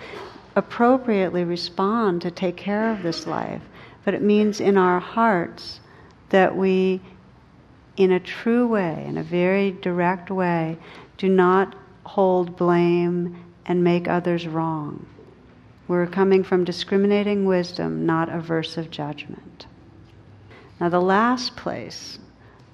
[0.54, 3.62] appropriately respond to take care of this life.
[4.04, 5.80] But it means in our hearts
[6.30, 7.00] that we,
[7.96, 10.78] in a true way, in a very direct way,
[11.18, 15.06] do not hold blame and make others wrong.
[15.88, 19.66] We're coming from discriminating wisdom, not aversive judgment.
[20.80, 22.18] Now, the last place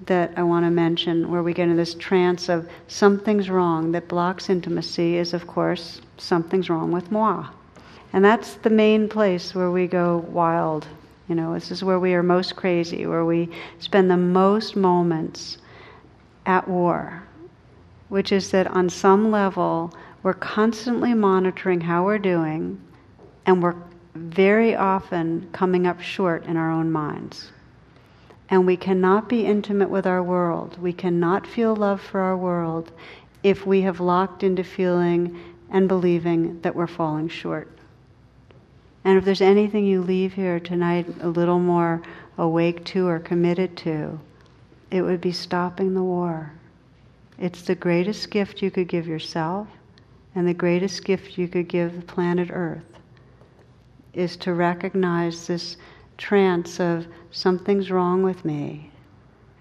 [0.07, 4.09] that I want to mention where we get into this trance of something's wrong that
[4.09, 7.49] blocks intimacy is, of course, something's wrong with moi.
[8.12, 10.87] And that's the main place where we go wild.
[11.29, 15.59] You know, this is where we are most crazy, where we spend the most moments
[16.47, 17.23] at war,
[18.09, 22.81] which is that on some level, we're constantly monitoring how we're doing,
[23.45, 23.77] and we're
[24.14, 27.53] very often coming up short in our own minds.
[28.49, 30.81] And we cannot be intimate with our world.
[30.81, 32.91] We cannot feel love for our world
[33.43, 35.38] if we have locked into feeling
[35.71, 37.78] and believing that we're falling short.
[39.04, 42.02] And if there's anything you leave here tonight a little more
[42.37, 44.18] awake to or committed to,
[44.90, 46.52] it would be stopping the war.
[47.38, 49.68] It's the greatest gift you could give yourself
[50.34, 52.84] and the greatest gift you could give the planet Earth
[54.12, 55.76] is to recognize this
[56.16, 58.90] trance of something's wrong with me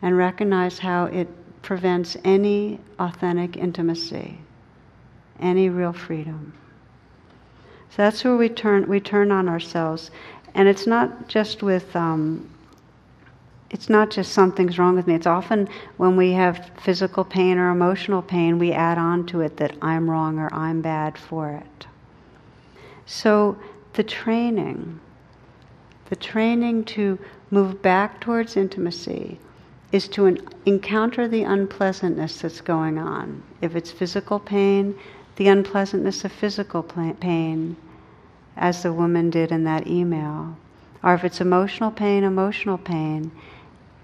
[0.02, 1.28] and recognize how it
[1.62, 4.39] prevents any authentic intimacy,
[5.39, 6.54] any real freedom.
[7.89, 10.12] So that's where we turn we turn on ourselves,
[10.54, 12.50] and it's not just with um,
[13.69, 15.15] it's not just something's wrong with me.
[15.15, 19.58] It's often when we have physical pain or emotional pain, we add on to it
[19.58, 21.88] that I'm wrong or I'm bad for it.
[23.06, 23.58] So
[23.93, 25.00] the training,
[26.10, 27.19] the training to
[27.52, 29.39] move back towards intimacy
[29.91, 33.41] is to encounter the unpleasantness that's going on.
[33.62, 34.97] If it's physical pain,
[35.38, 37.78] the unpleasantness of physical pain,
[38.58, 40.58] as the woman did in that email.
[41.04, 43.32] Or if it's emotional pain, emotional pain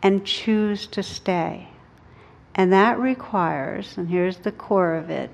[0.04, 1.68] and choose to stay.
[2.56, 5.32] And that requires, and here's the core of it,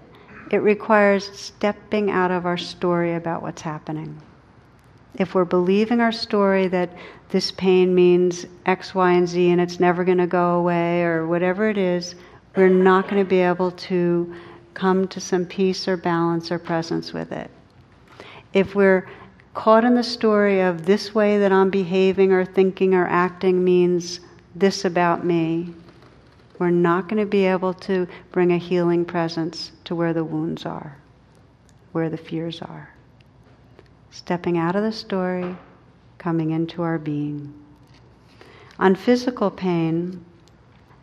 [0.52, 4.22] it requires stepping out of our story about what's happening.
[5.16, 6.92] If we're believing our story that
[7.30, 11.28] this pain means X, Y, and Z and it's never going to go away or
[11.28, 12.16] whatever it is,
[12.56, 14.34] we're not going to be able to
[14.74, 17.50] come to some peace or balance or presence with it.
[18.54, 19.08] If we're
[19.54, 24.20] caught in the story of this way that I'm behaving or thinking or acting means
[24.56, 25.74] this about me,
[26.60, 30.66] we're not going to be able to bring a healing presence to where the wounds
[30.66, 30.98] are,
[31.94, 32.94] where the fears are.
[34.12, 35.56] Stepping out of the story,
[36.18, 37.54] coming into our being.
[38.78, 40.24] On physical pain,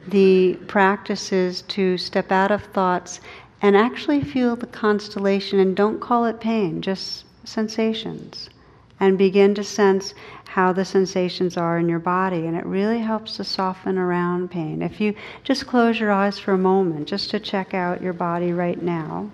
[0.08, 3.20] the practice is to step out of thoughts
[3.62, 8.50] and actually feel the constellation and don't call it pain, just sensations.
[8.98, 10.14] And begin to sense
[10.46, 14.80] how the sensations are in your body, and it really helps to soften around pain.
[14.80, 15.14] If you
[15.44, 19.30] just close your eyes for a moment, just to check out your body right now.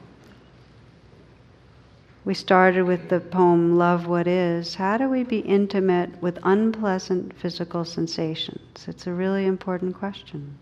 [2.24, 4.76] We started with the poem Love What Is.
[4.76, 8.86] How do we be intimate with unpleasant physical sensations?
[8.86, 10.56] It's a really important question.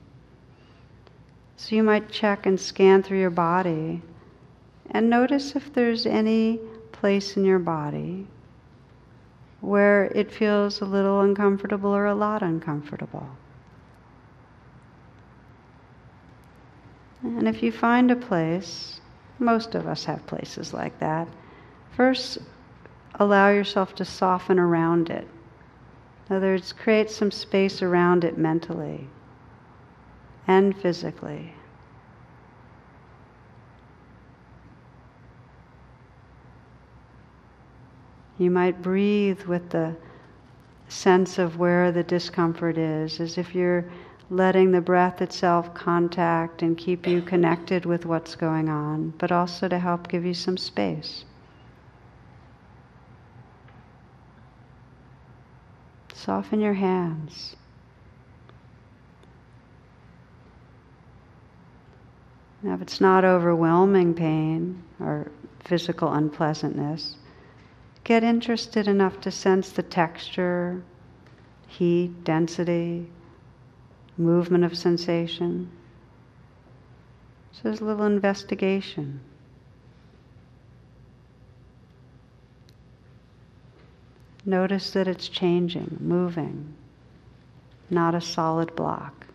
[1.60, 4.00] So you might check and scan through your body
[4.92, 6.58] and notice if there's any
[6.90, 8.26] place in your body
[9.60, 13.28] where it feels a little uncomfortable or a lot uncomfortable.
[17.22, 19.02] And if you find a place,
[19.38, 21.28] most of us have places like that,
[21.94, 22.38] first
[23.16, 25.28] allow yourself to soften around it.
[26.30, 29.08] In other words, create some space around it mentally
[30.50, 31.54] and physically.
[38.36, 39.94] You might breathe with the
[40.88, 43.84] sense of where the discomfort is, as if you're
[44.28, 49.68] letting the breath itself contact and keep you connected with what's going on, but also
[49.68, 51.24] to help give you some space.
[56.12, 57.54] Soften your hands.
[62.62, 65.30] Now, if it's not overwhelming pain or
[65.64, 67.16] physical unpleasantness,
[68.04, 70.82] get interested enough to sense the texture,
[71.66, 73.08] heat, density,
[74.18, 75.70] movement of sensation.
[77.52, 79.20] So there's a little investigation.
[84.44, 86.74] Notice that it's changing, moving,
[87.88, 89.26] not a solid block.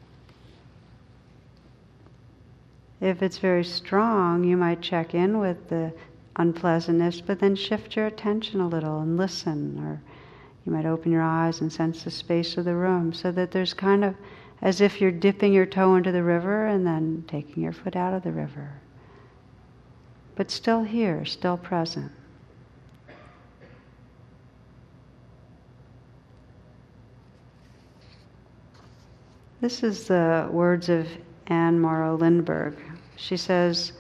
[3.06, 5.94] If it's very strong, you might check in with the
[6.38, 10.02] unpleasantness, but then shift your attention a little and listen, or
[10.66, 13.76] you might open your eyes and sense the space of the room so that there's
[13.76, 14.16] kind of
[14.60, 18.16] as if you're dipping your toe into the river and then taking your foot out
[18.16, 18.72] of the river.
[20.36, 22.12] But still here, still present.
[29.62, 31.08] This is the words of
[31.46, 32.95] Anne Morrow Lindbergh.
[33.18, 33.94] She says,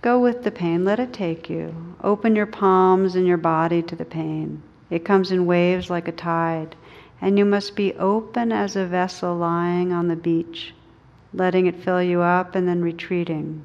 [0.00, 1.74] Go with the pain, let it take you.
[2.02, 4.62] Open your palms and your body to the pain.
[4.88, 6.74] It comes in waves like a tide,
[7.20, 10.74] and you must be open as a vessel lying on the beach,
[11.34, 13.62] letting it fill you up and then retreating,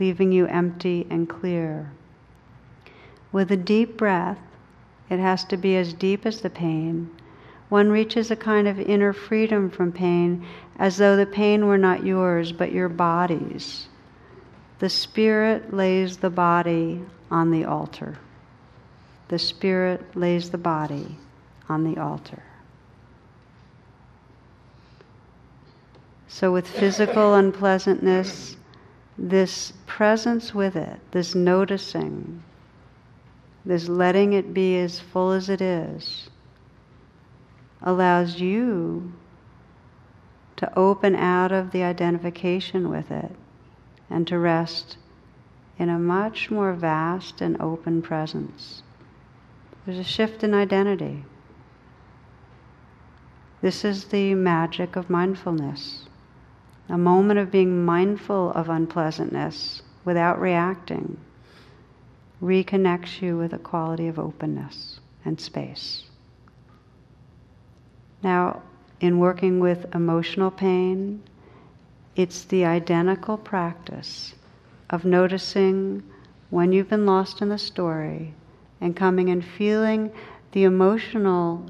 [0.00, 1.92] leaving you empty and clear.
[3.30, 4.40] With a deep breath,
[5.08, 7.10] it has to be as deep as the pain.
[7.68, 10.44] One reaches a kind of inner freedom from pain
[10.80, 13.86] as though the pain were not yours but your body's
[14.78, 18.18] the Spirit lays the body on the altar.
[19.28, 21.16] The Spirit lays the body
[21.68, 22.42] on the altar.
[26.28, 28.56] So, with physical unpleasantness,
[29.16, 32.42] this presence with it, this noticing,
[33.64, 36.28] this letting it be as full as it is,
[37.80, 39.14] allows you
[40.56, 43.32] to open out of the identification with it
[44.10, 44.96] and to rest
[45.78, 48.82] in a much more vast and open presence.
[49.84, 51.24] There's a shift in identity.
[53.60, 56.08] This is the magic of mindfulness.
[56.88, 61.18] A moment of being mindful of unpleasantness without reacting
[62.42, 66.04] reconnects you with a quality of openness and space.
[68.22, 68.62] Now,
[69.00, 71.22] in working with emotional pain,
[72.16, 74.34] it's the identical practice
[74.88, 76.02] of noticing
[76.48, 78.32] when you've been lost in the story
[78.80, 80.10] and coming and feeling
[80.52, 81.68] the emotional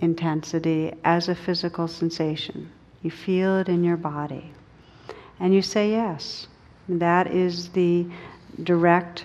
[0.00, 2.70] intensity as a physical sensation.
[3.02, 4.52] You feel it in your body.
[5.40, 6.46] And you say yes.
[6.88, 8.06] That is the
[8.62, 9.24] direct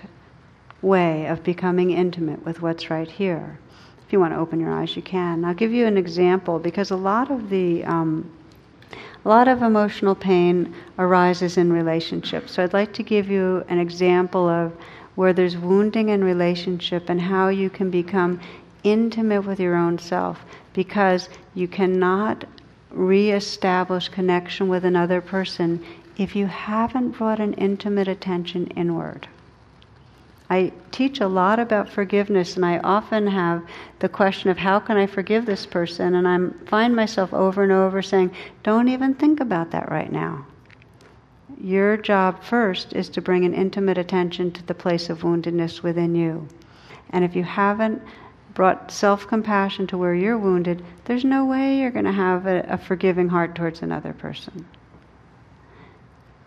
[0.80, 3.58] way of becoming intimate with what's right here.
[4.06, 5.44] If you want to open your eyes, you can.
[5.44, 8.30] I'll give you an example because a lot of the um,
[9.24, 12.52] a lot of emotional pain arises in relationships.
[12.52, 14.72] So I'd like to give you an example of
[15.14, 18.40] where there's wounding in relationship and how you can become
[18.82, 22.44] intimate with your own self because you cannot
[22.90, 25.84] reestablish connection with another person
[26.16, 29.28] if you haven't brought an intimate attention inward.
[30.52, 33.62] I teach a lot about forgiveness, and I often have
[34.00, 37.72] the question of how can I forgive this person, and I find myself over and
[37.72, 38.32] over saying,
[38.62, 40.44] "Don't even think about that right now."
[41.58, 46.14] Your job first is to bring an intimate attention to the place of woundedness within
[46.14, 46.48] you,
[47.08, 48.02] and if you haven't
[48.52, 52.60] brought self compassion to where you're wounded, there's no way you're going to have a,
[52.68, 54.66] a forgiving heart towards another person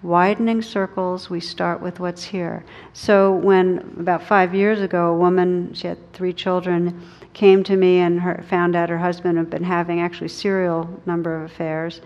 [0.06, 2.64] widening circles, we start with what's here.
[2.94, 7.02] So, when about five years ago, a woman, she had three children,
[7.34, 11.36] came to me and her, found out her husband had been having actually serial number
[11.36, 12.02] of affairs.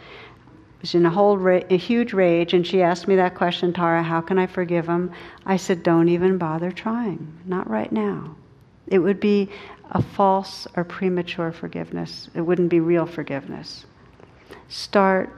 [0.81, 4.01] Was in a whole ra- a huge rage, and she asked me that question, Tara,
[4.01, 5.11] how can I forgive him?
[5.45, 8.35] I said, don't even bother trying, not right now.
[8.87, 9.49] It would be
[9.91, 12.29] a false or premature forgiveness.
[12.33, 13.85] It wouldn't be real forgiveness.
[14.69, 15.35] Start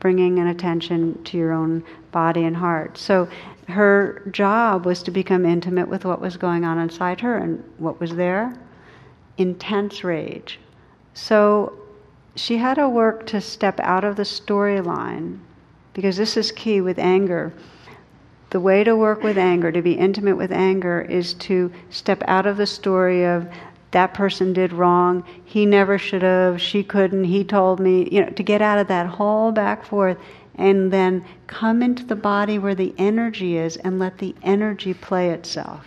[0.00, 2.96] bringing an attention to your own body and heart.
[2.98, 3.28] So
[3.68, 8.00] her job was to become intimate with what was going on inside her and what
[8.00, 8.54] was there
[9.36, 10.58] intense rage.
[11.14, 11.72] So
[12.34, 15.38] she had to work to step out of the storyline
[15.94, 17.52] because this is key with anger.
[18.50, 22.46] the way to work with anger, to be intimate with anger, is to step out
[22.46, 23.46] of the story of
[23.90, 28.30] that person did wrong, he never should have, she couldn't, he told me, you know,
[28.30, 30.18] to get out of that whole back forth
[30.56, 35.30] and then come into the body where the energy is and let the energy play
[35.30, 35.86] itself.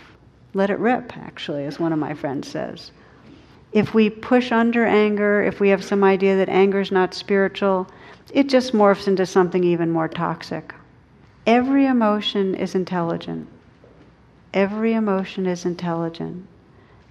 [0.54, 2.90] Let it rip, actually, as one of my friends says.
[3.72, 7.86] If we push under anger, if we have some idea that anger is not spiritual,
[8.32, 10.74] it just morphs into something even more toxic.
[11.46, 13.48] Every emotion is intelligent.
[14.54, 16.46] Every emotion is intelligent.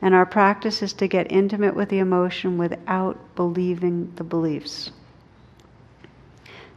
[0.01, 4.91] And our practice is to get intimate with the emotion without believing the beliefs.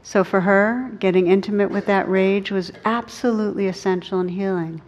[0.02, 4.82] So for her, getting intimate with that rage was absolutely essential in healing.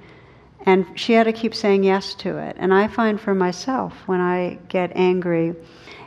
[0.67, 2.57] And she had to keep saying yes to it.
[2.59, 5.55] And I find for myself, when I get angry,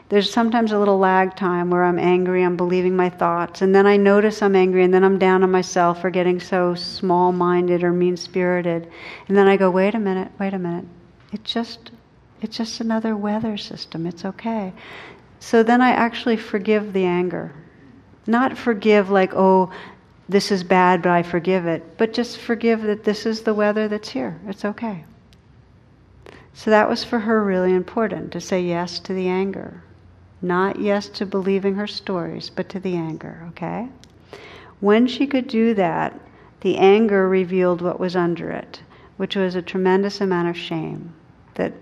[0.09, 3.85] there's sometimes a little lag time where I'm angry, I'm believing my thoughts, and then
[3.87, 7.83] I notice I'm angry, and then I'm down on myself for getting so small minded
[7.83, 8.91] or mean spirited.
[9.27, 10.85] And then I go, wait a minute, wait a minute.
[11.31, 11.91] It's just
[12.41, 14.05] it's just another weather system.
[14.05, 14.73] It's okay.
[15.39, 17.51] So then I actually forgive the anger.
[18.27, 19.71] Not forgive like, oh,
[20.27, 23.87] this is bad, but I forgive it, but just forgive that this is the weather
[23.87, 24.39] that's here.
[24.47, 25.03] It's okay.
[26.53, 29.81] So that was for her really important to say yes to the anger.
[30.41, 33.87] Not yes to believing her stories, but to the anger, okay?
[34.79, 36.19] When she could do that,
[36.61, 38.81] the anger revealed what was under it,
[39.17, 41.13] which was a tremendous amount of shame.
[41.55, 41.73] That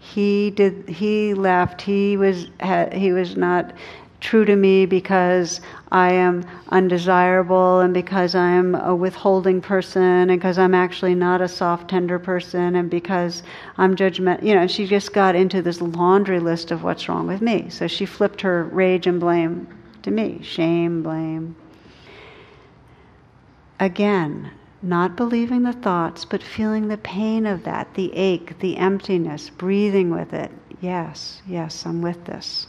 [0.00, 2.48] he did he left he was
[2.92, 3.72] he was not
[4.20, 5.60] true to me because
[5.92, 11.40] I am undesirable and because I am a withholding person and because I'm actually not
[11.40, 13.42] a soft, tender person and because
[13.78, 14.42] I'm judgment.
[14.42, 17.70] You know, she just got into this laundry list of what's wrong with me.
[17.70, 19.66] So she flipped her rage and blame
[20.02, 21.56] to me shame, blame.
[23.78, 24.50] Again,
[24.82, 30.10] not believing the thoughts, but feeling the pain of that, the ache, the emptiness, breathing
[30.10, 30.50] with it.
[30.80, 32.66] Yes, yes, I'm with this.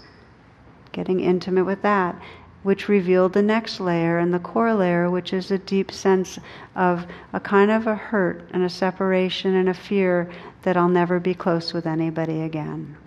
[0.92, 2.22] Getting intimate with that,
[2.64, 6.38] which revealed the next layer and the core layer, which is a deep sense
[6.76, 10.30] of a kind of a hurt and a separation and a fear
[10.64, 12.98] that I'll never be close with anybody again.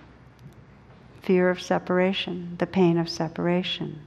[1.22, 4.00] Fear of separation, the pain of separation.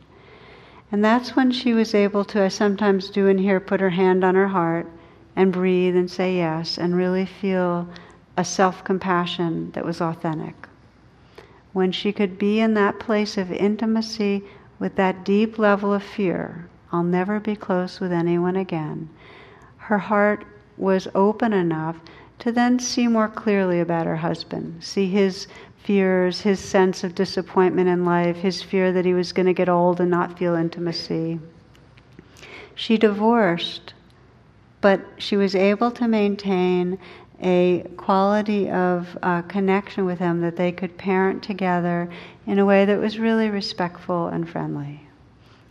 [0.91, 4.23] And that's when she was able to, I sometimes do in here, put her hand
[4.23, 4.87] on her heart
[5.35, 7.87] and breathe and say yes and really feel
[8.37, 10.67] a self compassion that was authentic.
[11.73, 14.43] When she could be in that place of intimacy
[14.79, 19.09] with that deep level of fear, I'll never be close with anyone again,
[19.77, 20.45] her heart
[20.77, 21.97] was open enough
[22.39, 25.47] to then see more clearly about her husband, see his
[25.87, 29.69] fears, his sense of disappointment in life, his fear that he was going to get
[29.69, 31.39] old and not feel intimacy.
[32.75, 33.93] She divorced,
[34.81, 36.99] but she was able to maintain
[37.41, 42.09] a quality of uh, connection with him that they could parent together
[42.45, 44.99] in a way that was really respectful and friendly.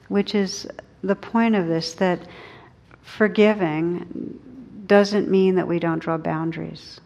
[0.08, 0.66] Which is
[1.02, 2.20] the point of this that
[3.02, 4.40] forgiving
[4.86, 7.00] doesn't mean that we don't draw boundaries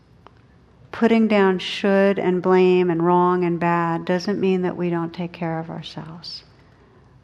[0.92, 5.32] putting down should and blame and wrong and bad doesn't mean that we don't take
[5.32, 6.44] care of ourselves.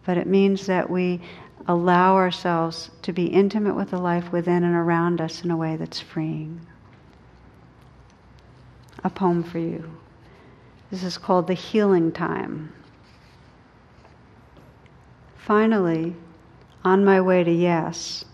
[0.05, 1.21] But it means that we
[1.67, 5.77] allow ourselves to be intimate with the life within and around us in a way
[5.77, 6.61] that's freeing.
[9.03, 9.99] A poem for you.
[10.91, 12.73] This is called The Healing Time.
[15.37, 16.15] Finally,
[16.85, 18.25] on my way to yes,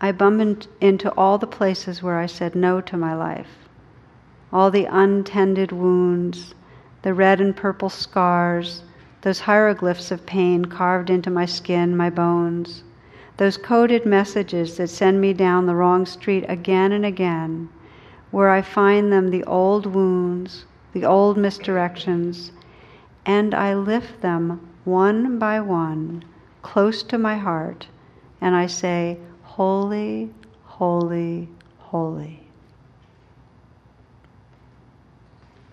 [0.00, 3.61] I bump into all the places where I said no to my life
[4.52, 6.54] all the untended wounds,
[7.02, 8.82] the red and purple scars,
[9.22, 12.82] those hieroglyphs of pain carved into my skin, my bones,
[13.36, 17.68] those coded messages that send me down the wrong street again and again,
[18.30, 22.50] where I find them the old wounds, the old misdirections,
[23.24, 26.24] and I lift them one by one
[26.62, 27.88] close to my heart,
[28.40, 30.30] and I say, Holy,
[30.64, 31.48] holy,
[31.78, 32.41] holy.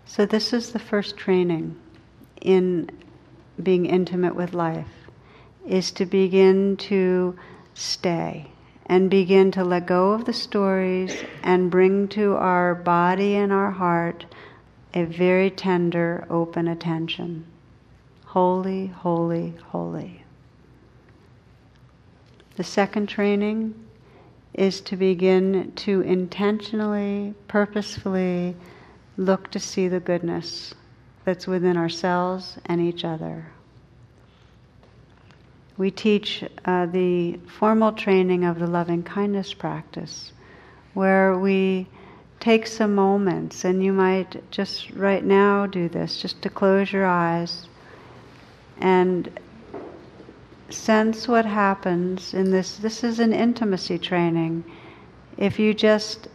[0.10, 1.76] So, this is the first training
[2.42, 2.90] in
[3.62, 5.08] being intimate with life
[5.68, 7.38] is to begin to
[7.76, 8.50] stay
[8.88, 13.70] and begin to let go of the stories and bring to our body and our
[13.70, 14.26] heart
[14.96, 17.46] a very tender, open attention.
[18.26, 20.24] Holy, holy, holy.
[22.56, 23.76] The second training
[24.56, 28.56] is to begin to intentionally, purposefully
[29.20, 30.74] look to see the goodness
[31.26, 33.46] that's within ourselves and each other.
[35.78, 40.32] We teach uh, the formal training of the loving kindness practice,
[40.94, 41.88] where we
[42.40, 47.06] take some moments, and you might just right now do this, just to close your
[47.06, 47.68] eyes
[48.80, 49.38] and
[50.70, 52.78] sense what happens in this.
[52.78, 54.64] This is an intimacy training.
[55.38, 56.30] If you just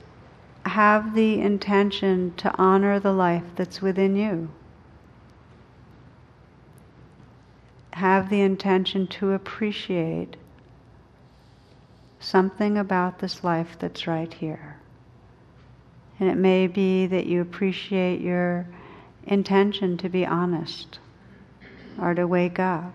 [0.66, 4.48] have the intention to honor the life that's within you,
[7.92, 10.36] have the intention to appreciate
[12.18, 14.76] something about this life that's right here.
[16.18, 18.66] And it may be that you appreciate your
[19.24, 20.98] intention to be honest
[22.00, 22.94] or to wake up.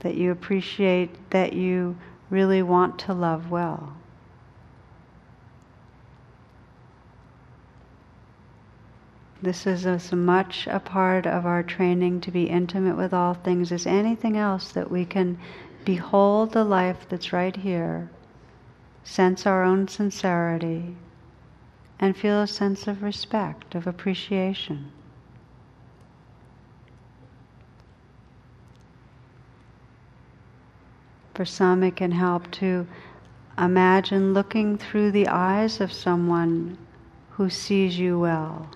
[0.00, 1.96] That you appreciate that you
[2.30, 3.94] really want to love well.
[9.42, 13.72] This is as much a part of our training to be intimate with all things
[13.72, 15.36] as anything else that we can
[15.84, 18.08] behold the life that's right here,
[19.02, 20.94] sense our own sincerity,
[21.98, 24.92] and feel a sense of respect, of appreciation.
[31.34, 32.86] For some, it can help to
[33.58, 36.78] imagine looking through the eyes of someone
[37.30, 38.68] who sees you well,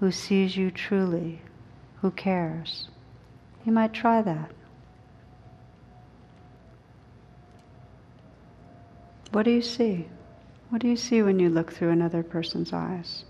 [0.00, 1.40] who sees you truly,
[2.00, 2.88] who cares.
[3.64, 4.50] You might try that.
[9.32, 10.06] What do you see?
[10.70, 13.24] What do you see when you look through another person's eyes?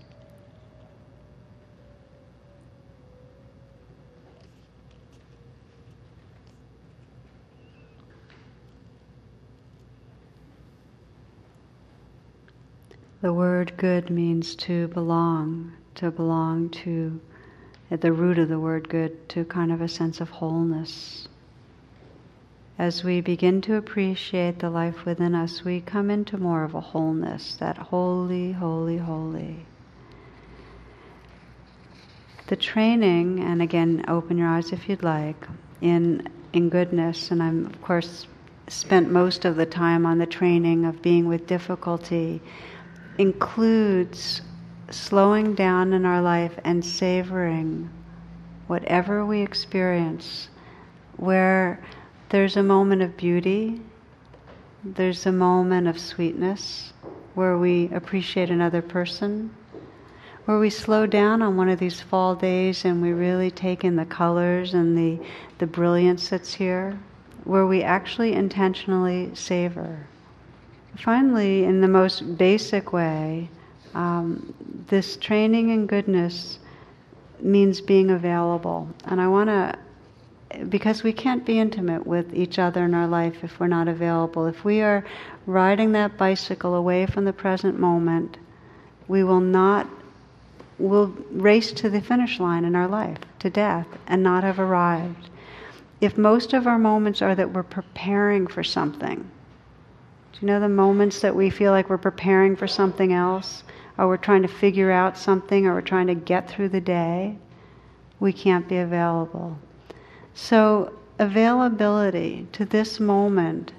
[13.21, 17.19] The word good means to belong, to belong to,
[17.91, 21.27] at the root of the word good, to kind of a sense of wholeness,
[22.77, 26.79] as we begin to appreciate the life within us, we come into more of a
[26.79, 29.65] wholeness, that holy, holy, holy.
[32.47, 35.45] The training, and again, open your eyes if you'd like,
[35.81, 38.25] in, in goodness, and I'm, of course,
[38.69, 42.41] spent most of the time on the training of being with difficulty,
[43.17, 44.41] includes
[44.91, 47.89] slowing down in our life and savoring
[48.67, 50.49] whatever we experience,
[51.17, 51.83] where
[52.29, 53.81] there's a moment of beauty,
[54.83, 56.93] there's a moment of sweetness
[57.33, 59.53] where we appreciate another person,
[60.45, 63.95] where we slow down on one of these fall days and we really take in
[63.95, 65.19] the colors and the,
[65.57, 66.99] the brilliance that's here,
[67.43, 70.07] where we actually intentionally savor.
[70.97, 73.49] Finally, in the most basic way,
[73.93, 74.53] um,
[74.87, 76.59] this training in goodness
[77.39, 78.87] means being available.
[79.05, 79.77] And I want to
[80.67, 84.47] because we can't be intimate with each other in our life if we're not available.
[84.47, 85.05] If we are
[85.45, 88.37] riding that bicycle away from the present moment,
[89.07, 89.87] we will not
[90.79, 95.29] will race to the finish line in our life, to death, and not have arrived.
[95.99, 100.69] If most of our moments are that we're preparing for something, do you know the
[100.69, 103.63] moments that we feel like we're preparing for something else,
[103.99, 107.37] or we're trying to figure out something, or we're trying to get through the day?
[108.19, 109.59] We can't be available.
[110.33, 113.73] So, availability to this moment.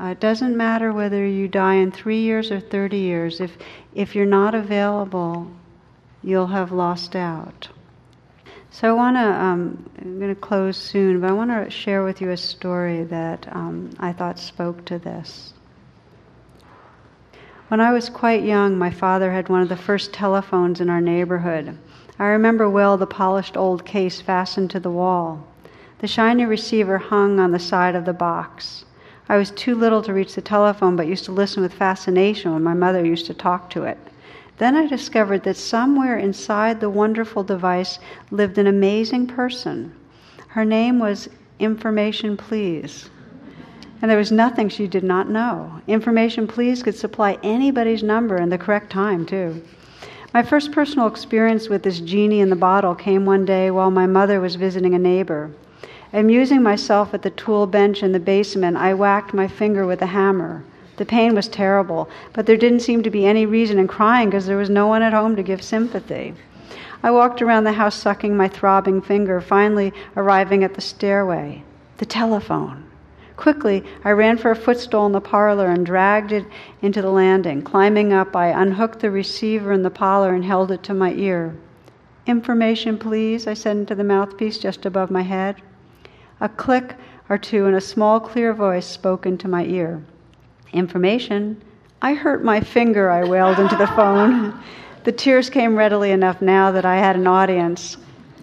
[0.00, 3.40] Uh, it doesn't matter whether you die in three years or 30 years.
[3.40, 3.56] If,
[3.94, 5.46] if you're not available,
[6.22, 7.68] you'll have lost out.
[8.72, 12.04] So I want to, um, I'm going to close soon, but I want to share
[12.04, 15.52] with you a story that um, I thought spoke to this.
[17.70, 21.00] When I was quite young, my father had one of the first telephones in our
[21.00, 21.78] neighborhood.
[22.18, 25.46] I remember well the polished old case fastened to the wall.
[26.00, 28.86] The shiny receiver hung on the side of the box.
[29.28, 32.64] I was too little to reach the telephone, but used to listen with fascination when
[32.64, 33.98] my mother used to talk to it.
[34.58, 38.00] Then I discovered that somewhere inside the wonderful device
[38.32, 39.94] lived an amazing person.
[40.48, 41.28] Her name was
[41.60, 43.10] Information Please.
[44.02, 45.80] And there was nothing she did not know.
[45.86, 49.62] Information Please could supply anybody's number and the correct time, too.
[50.32, 54.06] My first personal experience with this genie in the bottle came one day while my
[54.06, 55.50] mother was visiting a neighbor.
[56.12, 60.06] Amusing myself at the tool bench in the basement, I whacked my finger with a
[60.06, 60.64] hammer.
[60.96, 64.46] The pain was terrible, but there didn't seem to be any reason in crying because
[64.46, 66.34] there was no one at home to give sympathy.
[67.02, 71.64] I walked around the house sucking my throbbing finger, finally arriving at the stairway.
[71.98, 72.89] The telephone.
[73.40, 76.44] Quickly, I ran for a footstool in the parlor and dragged it
[76.82, 77.62] into the landing.
[77.62, 81.56] Climbing up, I unhooked the receiver in the parlor and held it to my ear.
[82.26, 85.56] Information, please, I said into the mouthpiece just above my head.
[86.42, 86.96] A click
[87.30, 90.04] or two and a small, clear voice spoke into my ear.
[90.74, 91.62] Information.
[92.02, 94.52] I hurt my finger, I wailed into the phone.
[95.04, 97.96] The tears came readily enough now that I had an audience.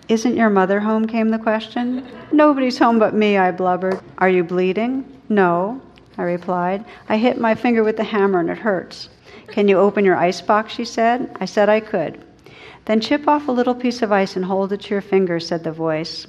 [0.08, 1.05] Isn't your mother home?
[1.05, 2.08] came the question.
[2.32, 3.99] Nobody's home but me, I blubbered.
[4.20, 5.03] Are you bleeding?
[5.28, 5.82] No,
[6.18, 6.86] I replied.
[7.10, 9.10] I hit my finger with the hammer and it hurts.
[9.47, 10.74] Can you open your ice box?
[10.74, 11.36] she said.
[11.41, 12.24] I said I could.
[12.86, 15.66] Then chip off a little piece of ice and hold it to your finger, said
[15.66, 16.26] the voice.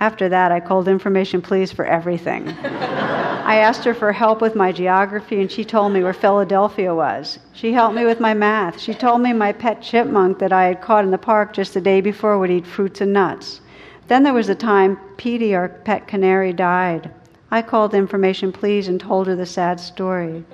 [0.00, 2.48] After that, I called information please for everything.
[2.64, 7.38] I asked her for help with my geography, and she told me where Philadelphia was.
[7.52, 8.80] She helped me with my math.
[8.80, 11.82] She told me my pet chipmunk that I had caught in the park just the
[11.82, 13.60] day before would eat fruits and nuts.
[14.08, 17.10] Then there was the time Petey, our pet canary, died.
[17.50, 20.44] I called information please and told her the sad story.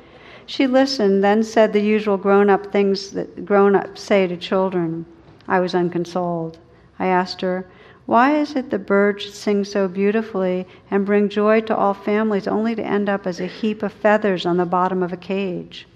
[0.45, 5.07] She listened, then said the usual grown up things that grown ups say to children.
[5.47, 6.59] I was unconsoled.
[6.99, 7.67] I asked her,
[8.07, 12.75] Why is it the birds sing so beautifully and bring joy to all families only
[12.77, 15.87] to end up as a heap of feathers on the bottom of a cage?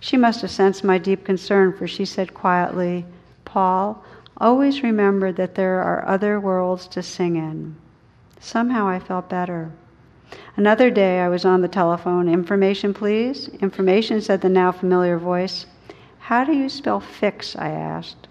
[0.00, 3.06] She must have sensed my deep concern, for she said quietly,
[3.44, 4.04] Paul,
[4.36, 7.76] always remember that there are other worlds to sing in.
[8.40, 9.70] Somehow I felt better.
[10.56, 12.28] Another day I was on the telephone.
[12.28, 13.48] Information, please?
[13.60, 15.66] Information, said the now familiar voice.
[16.18, 17.56] How do you spell fix?
[17.56, 18.27] I asked.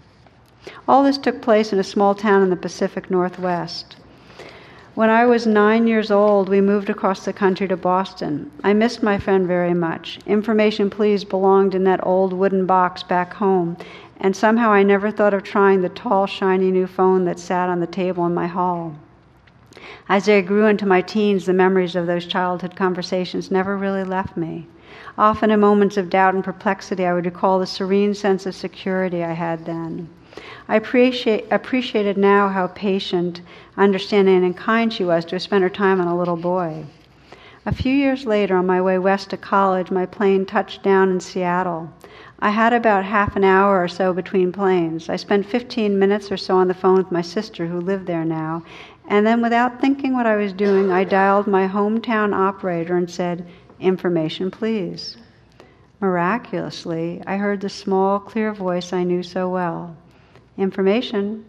[0.88, 3.96] All this took place in a small town in the Pacific Northwest.
[4.96, 8.52] When I was nine years old, we moved across the country to Boston.
[8.64, 10.20] I missed my friend very much.
[10.26, 13.78] Information, please, belonged in that old wooden box back home,
[14.20, 17.80] and somehow I never thought of trying the tall, shiny new phone that sat on
[17.80, 18.96] the table in my hall.
[20.10, 24.36] As I grew into my teens, the memories of those childhood conversations never really left
[24.36, 24.68] me.
[25.18, 29.24] Often, in moments of doubt and perplexity, I would recall the serene sense of security
[29.24, 30.10] I had then.
[30.68, 33.42] I appreciate, appreciated now how patient,
[33.76, 36.86] understanding, and kind she was to spend her time on a little boy.
[37.66, 41.20] A few years later, on my way west to college, my plane touched down in
[41.20, 41.90] Seattle.
[42.40, 45.10] I had about half an hour or so between planes.
[45.10, 48.24] I spent 15 minutes or so on the phone with my sister, who lived there
[48.24, 48.64] now,
[49.10, 53.46] and then, without thinking what I was doing, I dialed my hometown operator and said,
[53.80, 55.18] Information, please.
[56.00, 59.98] Miraculously, I heard the small, clear voice I knew so well.
[60.58, 61.46] Information.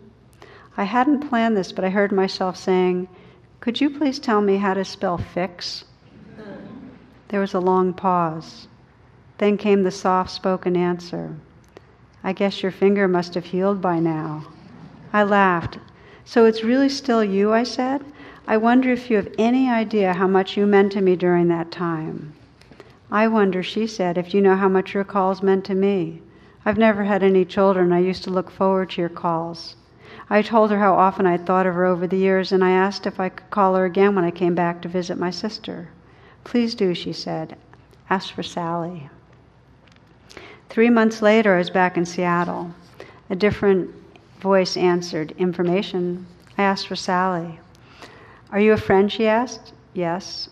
[0.76, 3.08] I hadn't planned this, but I heard myself saying,
[3.60, 5.84] Could you please tell me how to spell fix?
[7.28, 8.68] There was a long pause.
[9.38, 11.36] Then came the soft spoken answer
[12.24, 14.46] I guess your finger must have healed by now.
[15.12, 15.78] I laughed.
[16.24, 18.04] So it's really still you, I said.
[18.46, 21.70] I wonder if you have any idea how much you meant to me during that
[21.70, 22.34] time.
[23.10, 26.20] I wonder, she said, if you know how much your calls meant to me.
[26.68, 27.94] I've never had any children.
[27.94, 29.74] I used to look forward to your calls.
[30.28, 33.06] I told her how often I'd thought of her over the years, and I asked
[33.06, 35.88] if I could call her again when I came back to visit my sister.
[36.44, 37.56] Please do, she said.
[38.10, 39.08] Ask for Sally.
[40.68, 42.74] Three months later, I was back in Seattle.
[43.30, 43.90] A different
[44.38, 46.26] voice answered, Information.
[46.58, 47.60] I asked for Sally.
[48.52, 49.10] Are you a friend?
[49.10, 49.72] she asked.
[49.94, 50.50] Yes.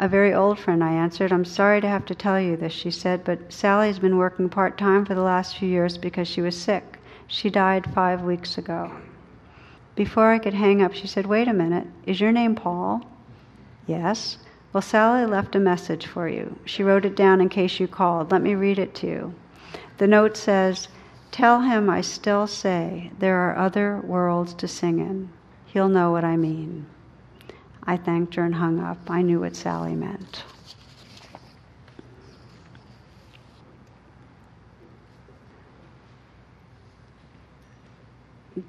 [0.00, 1.32] A very old friend, I answered.
[1.32, 4.78] I'm sorry to have to tell you this, she said, but Sally's been working part
[4.78, 6.98] time for the last few years because she was sick.
[7.26, 8.92] She died five weeks ago.
[9.96, 13.02] Before I could hang up, she said, Wait a minute, is your name Paul?
[13.88, 14.38] Yes.
[14.72, 16.60] Well, Sally left a message for you.
[16.64, 18.30] She wrote it down in case you called.
[18.30, 19.34] Let me read it to you.
[19.96, 20.86] The note says,
[21.32, 25.30] Tell him I still say there are other worlds to sing in.
[25.66, 26.86] He'll know what I mean.
[27.88, 28.98] I thanked her and hung up.
[29.08, 30.44] I knew what Sally meant.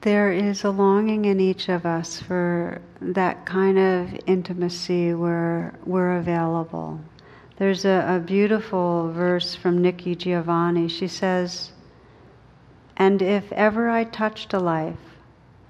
[0.02, 6.16] There is a longing in each of us for that kind of intimacy where we're
[6.16, 7.02] available.
[7.58, 10.88] There's a, a beautiful verse from Nikki Giovanni.
[10.88, 11.74] She says,
[12.96, 15.18] and if ever I touched a life,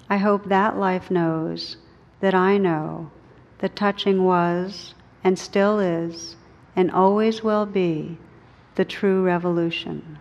[0.08, 1.78] I hope that life knows
[2.20, 3.10] that I know
[3.60, 4.94] that touching was
[5.24, 6.36] and still is
[6.76, 8.18] and always will be
[8.76, 10.18] the true revolution.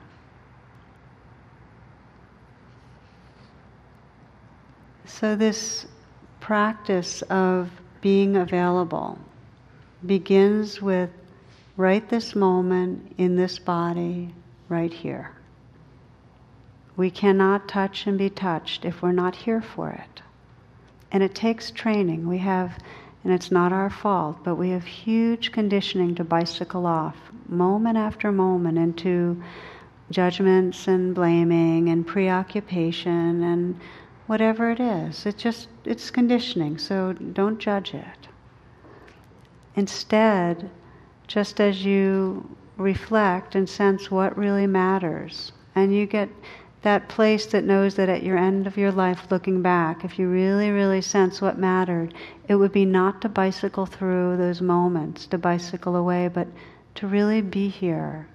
[5.05, 5.87] So, this
[6.41, 7.71] practice of
[8.01, 9.19] being available
[10.07, 11.11] begins with
[11.77, 14.35] right this moment in this body,
[14.69, 15.33] right here.
[16.97, 20.23] We cannot touch and be touched if we're not here for it.
[21.11, 22.27] And it takes training.
[22.27, 22.79] We have,
[23.25, 27.17] and it's not our fault, but we have huge conditioning to bicycle off
[27.49, 29.43] moment after moment into
[30.11, 33.79] judgments and blaming and preoccupation and
[34.27, 35.27] whatever it is.
[35.27, 38.29] It's just, it's conditioning, so don't judge it.
[39.75, 40.71] Instead,
[41.27, 45.53] just as you reflect and sense what really matters.
[45.75, 46.29] And you get
[46.83, 50.29] that place that knows that at your end of your life, looking back, if you
[50.29, 52.15] really, really sense what mattered,
[52.49, 56.47] it would be not to bicycle through those moments, to bicycle away, but
[56.95, 58.29] to really be here,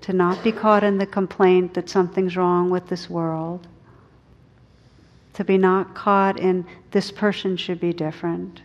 [0.00, 3.66] to not be caught in the complaint that something's wrong with this world,
[5.34, 8.62] to be not caught in this person should be different,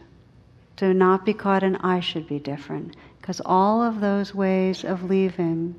[0.78, 5.04] to not be caught in I should be different, because all of those ways of
[5.10, 5.76] leaving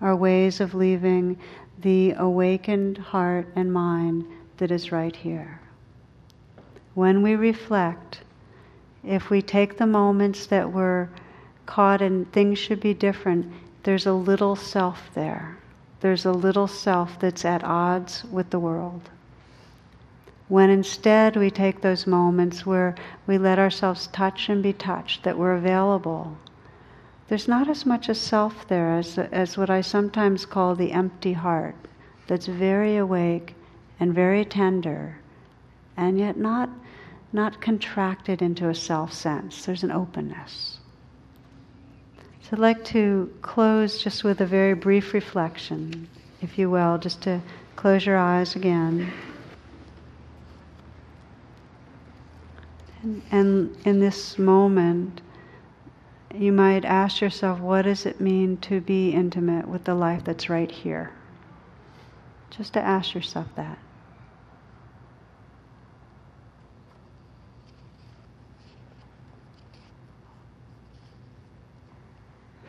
[0.00, 1.38] are ways of leaving
[1.80, 4.24] the awakened heart and mind
[4.58, 5.60] that is right here.
[6.94, 8.20] When we reflect,
[9.04, 11.08] if we take the moments that we're
[11.66, 13.52] caught in things should be different,
[13.82, 15.58] there's a little self there.
[16.00, 19.10] There's a little self that's at odds with the world.
[20.48, 22.94] When instead we take those moments where
[23.26, 26.36] we let ourselves touch and be touched, that we're available,
[27.32, 31.32] there's not as much a self there as, as what I sometimes call the empty
[31.32, 31.74] heart,
[32.26, 33.54] that's very awake
[33.98, 35.16] and very tender,
[35.96, 36.68] and yet not,
[37.32, 39.64] not contracted into a self sense.
[39.64, 40.80] There's an openness.
[42.42, 46.10] So I'd like to close just with a very brief reflection,
[46.42, 47.40] if you will, just to
[47.76, 49.10] close your eyes again.
[53.02, 55.22] And, and in this moment,
[56.34, 60.48] you might ask yourself, what does it mean to be intimate with the life that's
[60.48, 61.12] right here?
[62.50, 63.78] Just to ask yourself that.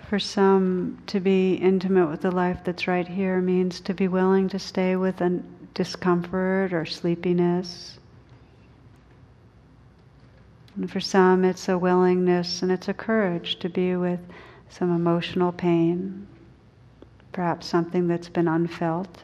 [0.08, 4.48] For some, to be intimate with the life that's right here means to be willing
[4.50, 5.42] to stay with a
[5.74, 7.98] discomfort or sleepiness
[10.76, 14.20] and for some, it's a willingness and it's a courage to be with
[14.70, 16.28] some emotional pain,
[17.32, 19.24] perhaps something that's been unfelt.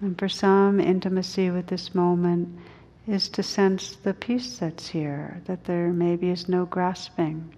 [0.00, 2.58] And for some, intimacy with this moment
[3.06, 7.54] is to sense the peace that's here, that there maybe is no grasping,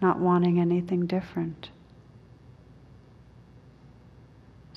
[0.00, 1.70] not wanting anything different.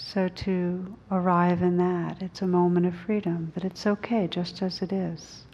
[0.05, 4.81] So to arrive in that, it's a moment of freedom, but it's okay just as
[4.81, 5.45] it is.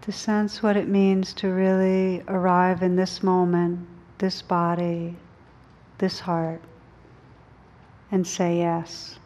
[0.00, 3.86] to sense what it means to really arrive in this moment,
[4.18, 5.14] this body,
[5.98, 6.60] this heart
[8.12, 9.18] and say yes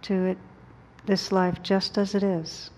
[0.00, 0.38] to it,
[1.04, 2.70] this life just as it is.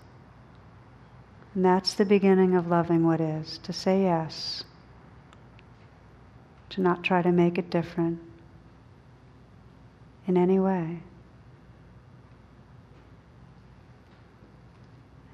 [1.55, 4.63] And that's the beginning of loving what is, to say yes,
[6.69, 8.19] to not try to make it different
[10.27, 10.99] in any way.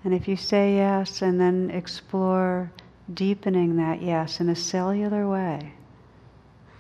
[0.03, 2.71] And if you say yes and then explore
[3.13, 5.73] deepening that yes in a cellular way,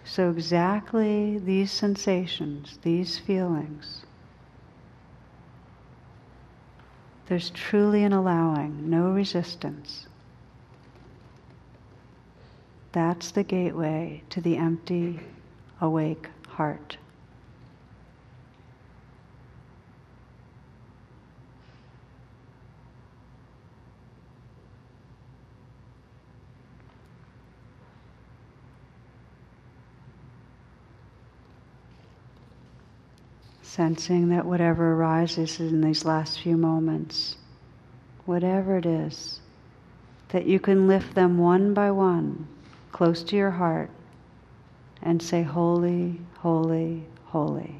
[0.07, 4.05] so, exactly these sensations, these feelings,
[7.27, 10.07] there's truly an allowing, no resistance.
[12.93, 15.19] That's the gateway to the empty,
[15.81, 16.97] awake heart.
[33.77, 37.35] Sensing that whatever arises in these last few moments,
[38.25, 39.39] whatever it is,
[40.29, 42.47] that you can lift them one by one
[42.91, 43.91] close to your heart
[45.03, 47.79] and say, Holy, holy, holy.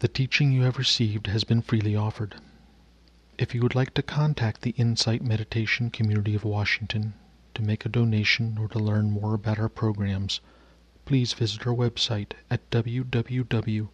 [0.00, 2.36] The teaching you have received has been freely offered.
[3.36, 7.12] If you would like to contact the Insight Meditation Community of Washington
[7.54, 10.40] to make a donation or to learn more about our programs,
[11.04, 13.90] please visit our website at www.imcw.org.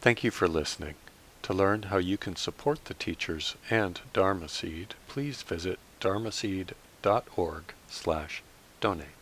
[0.00, 0.94] Thank you for listening.
[1.42, 8.42] To learn how you can support the teachers and Dharma Seed, please visit dharmaseed.org slash
[8.80, 9.17] donate.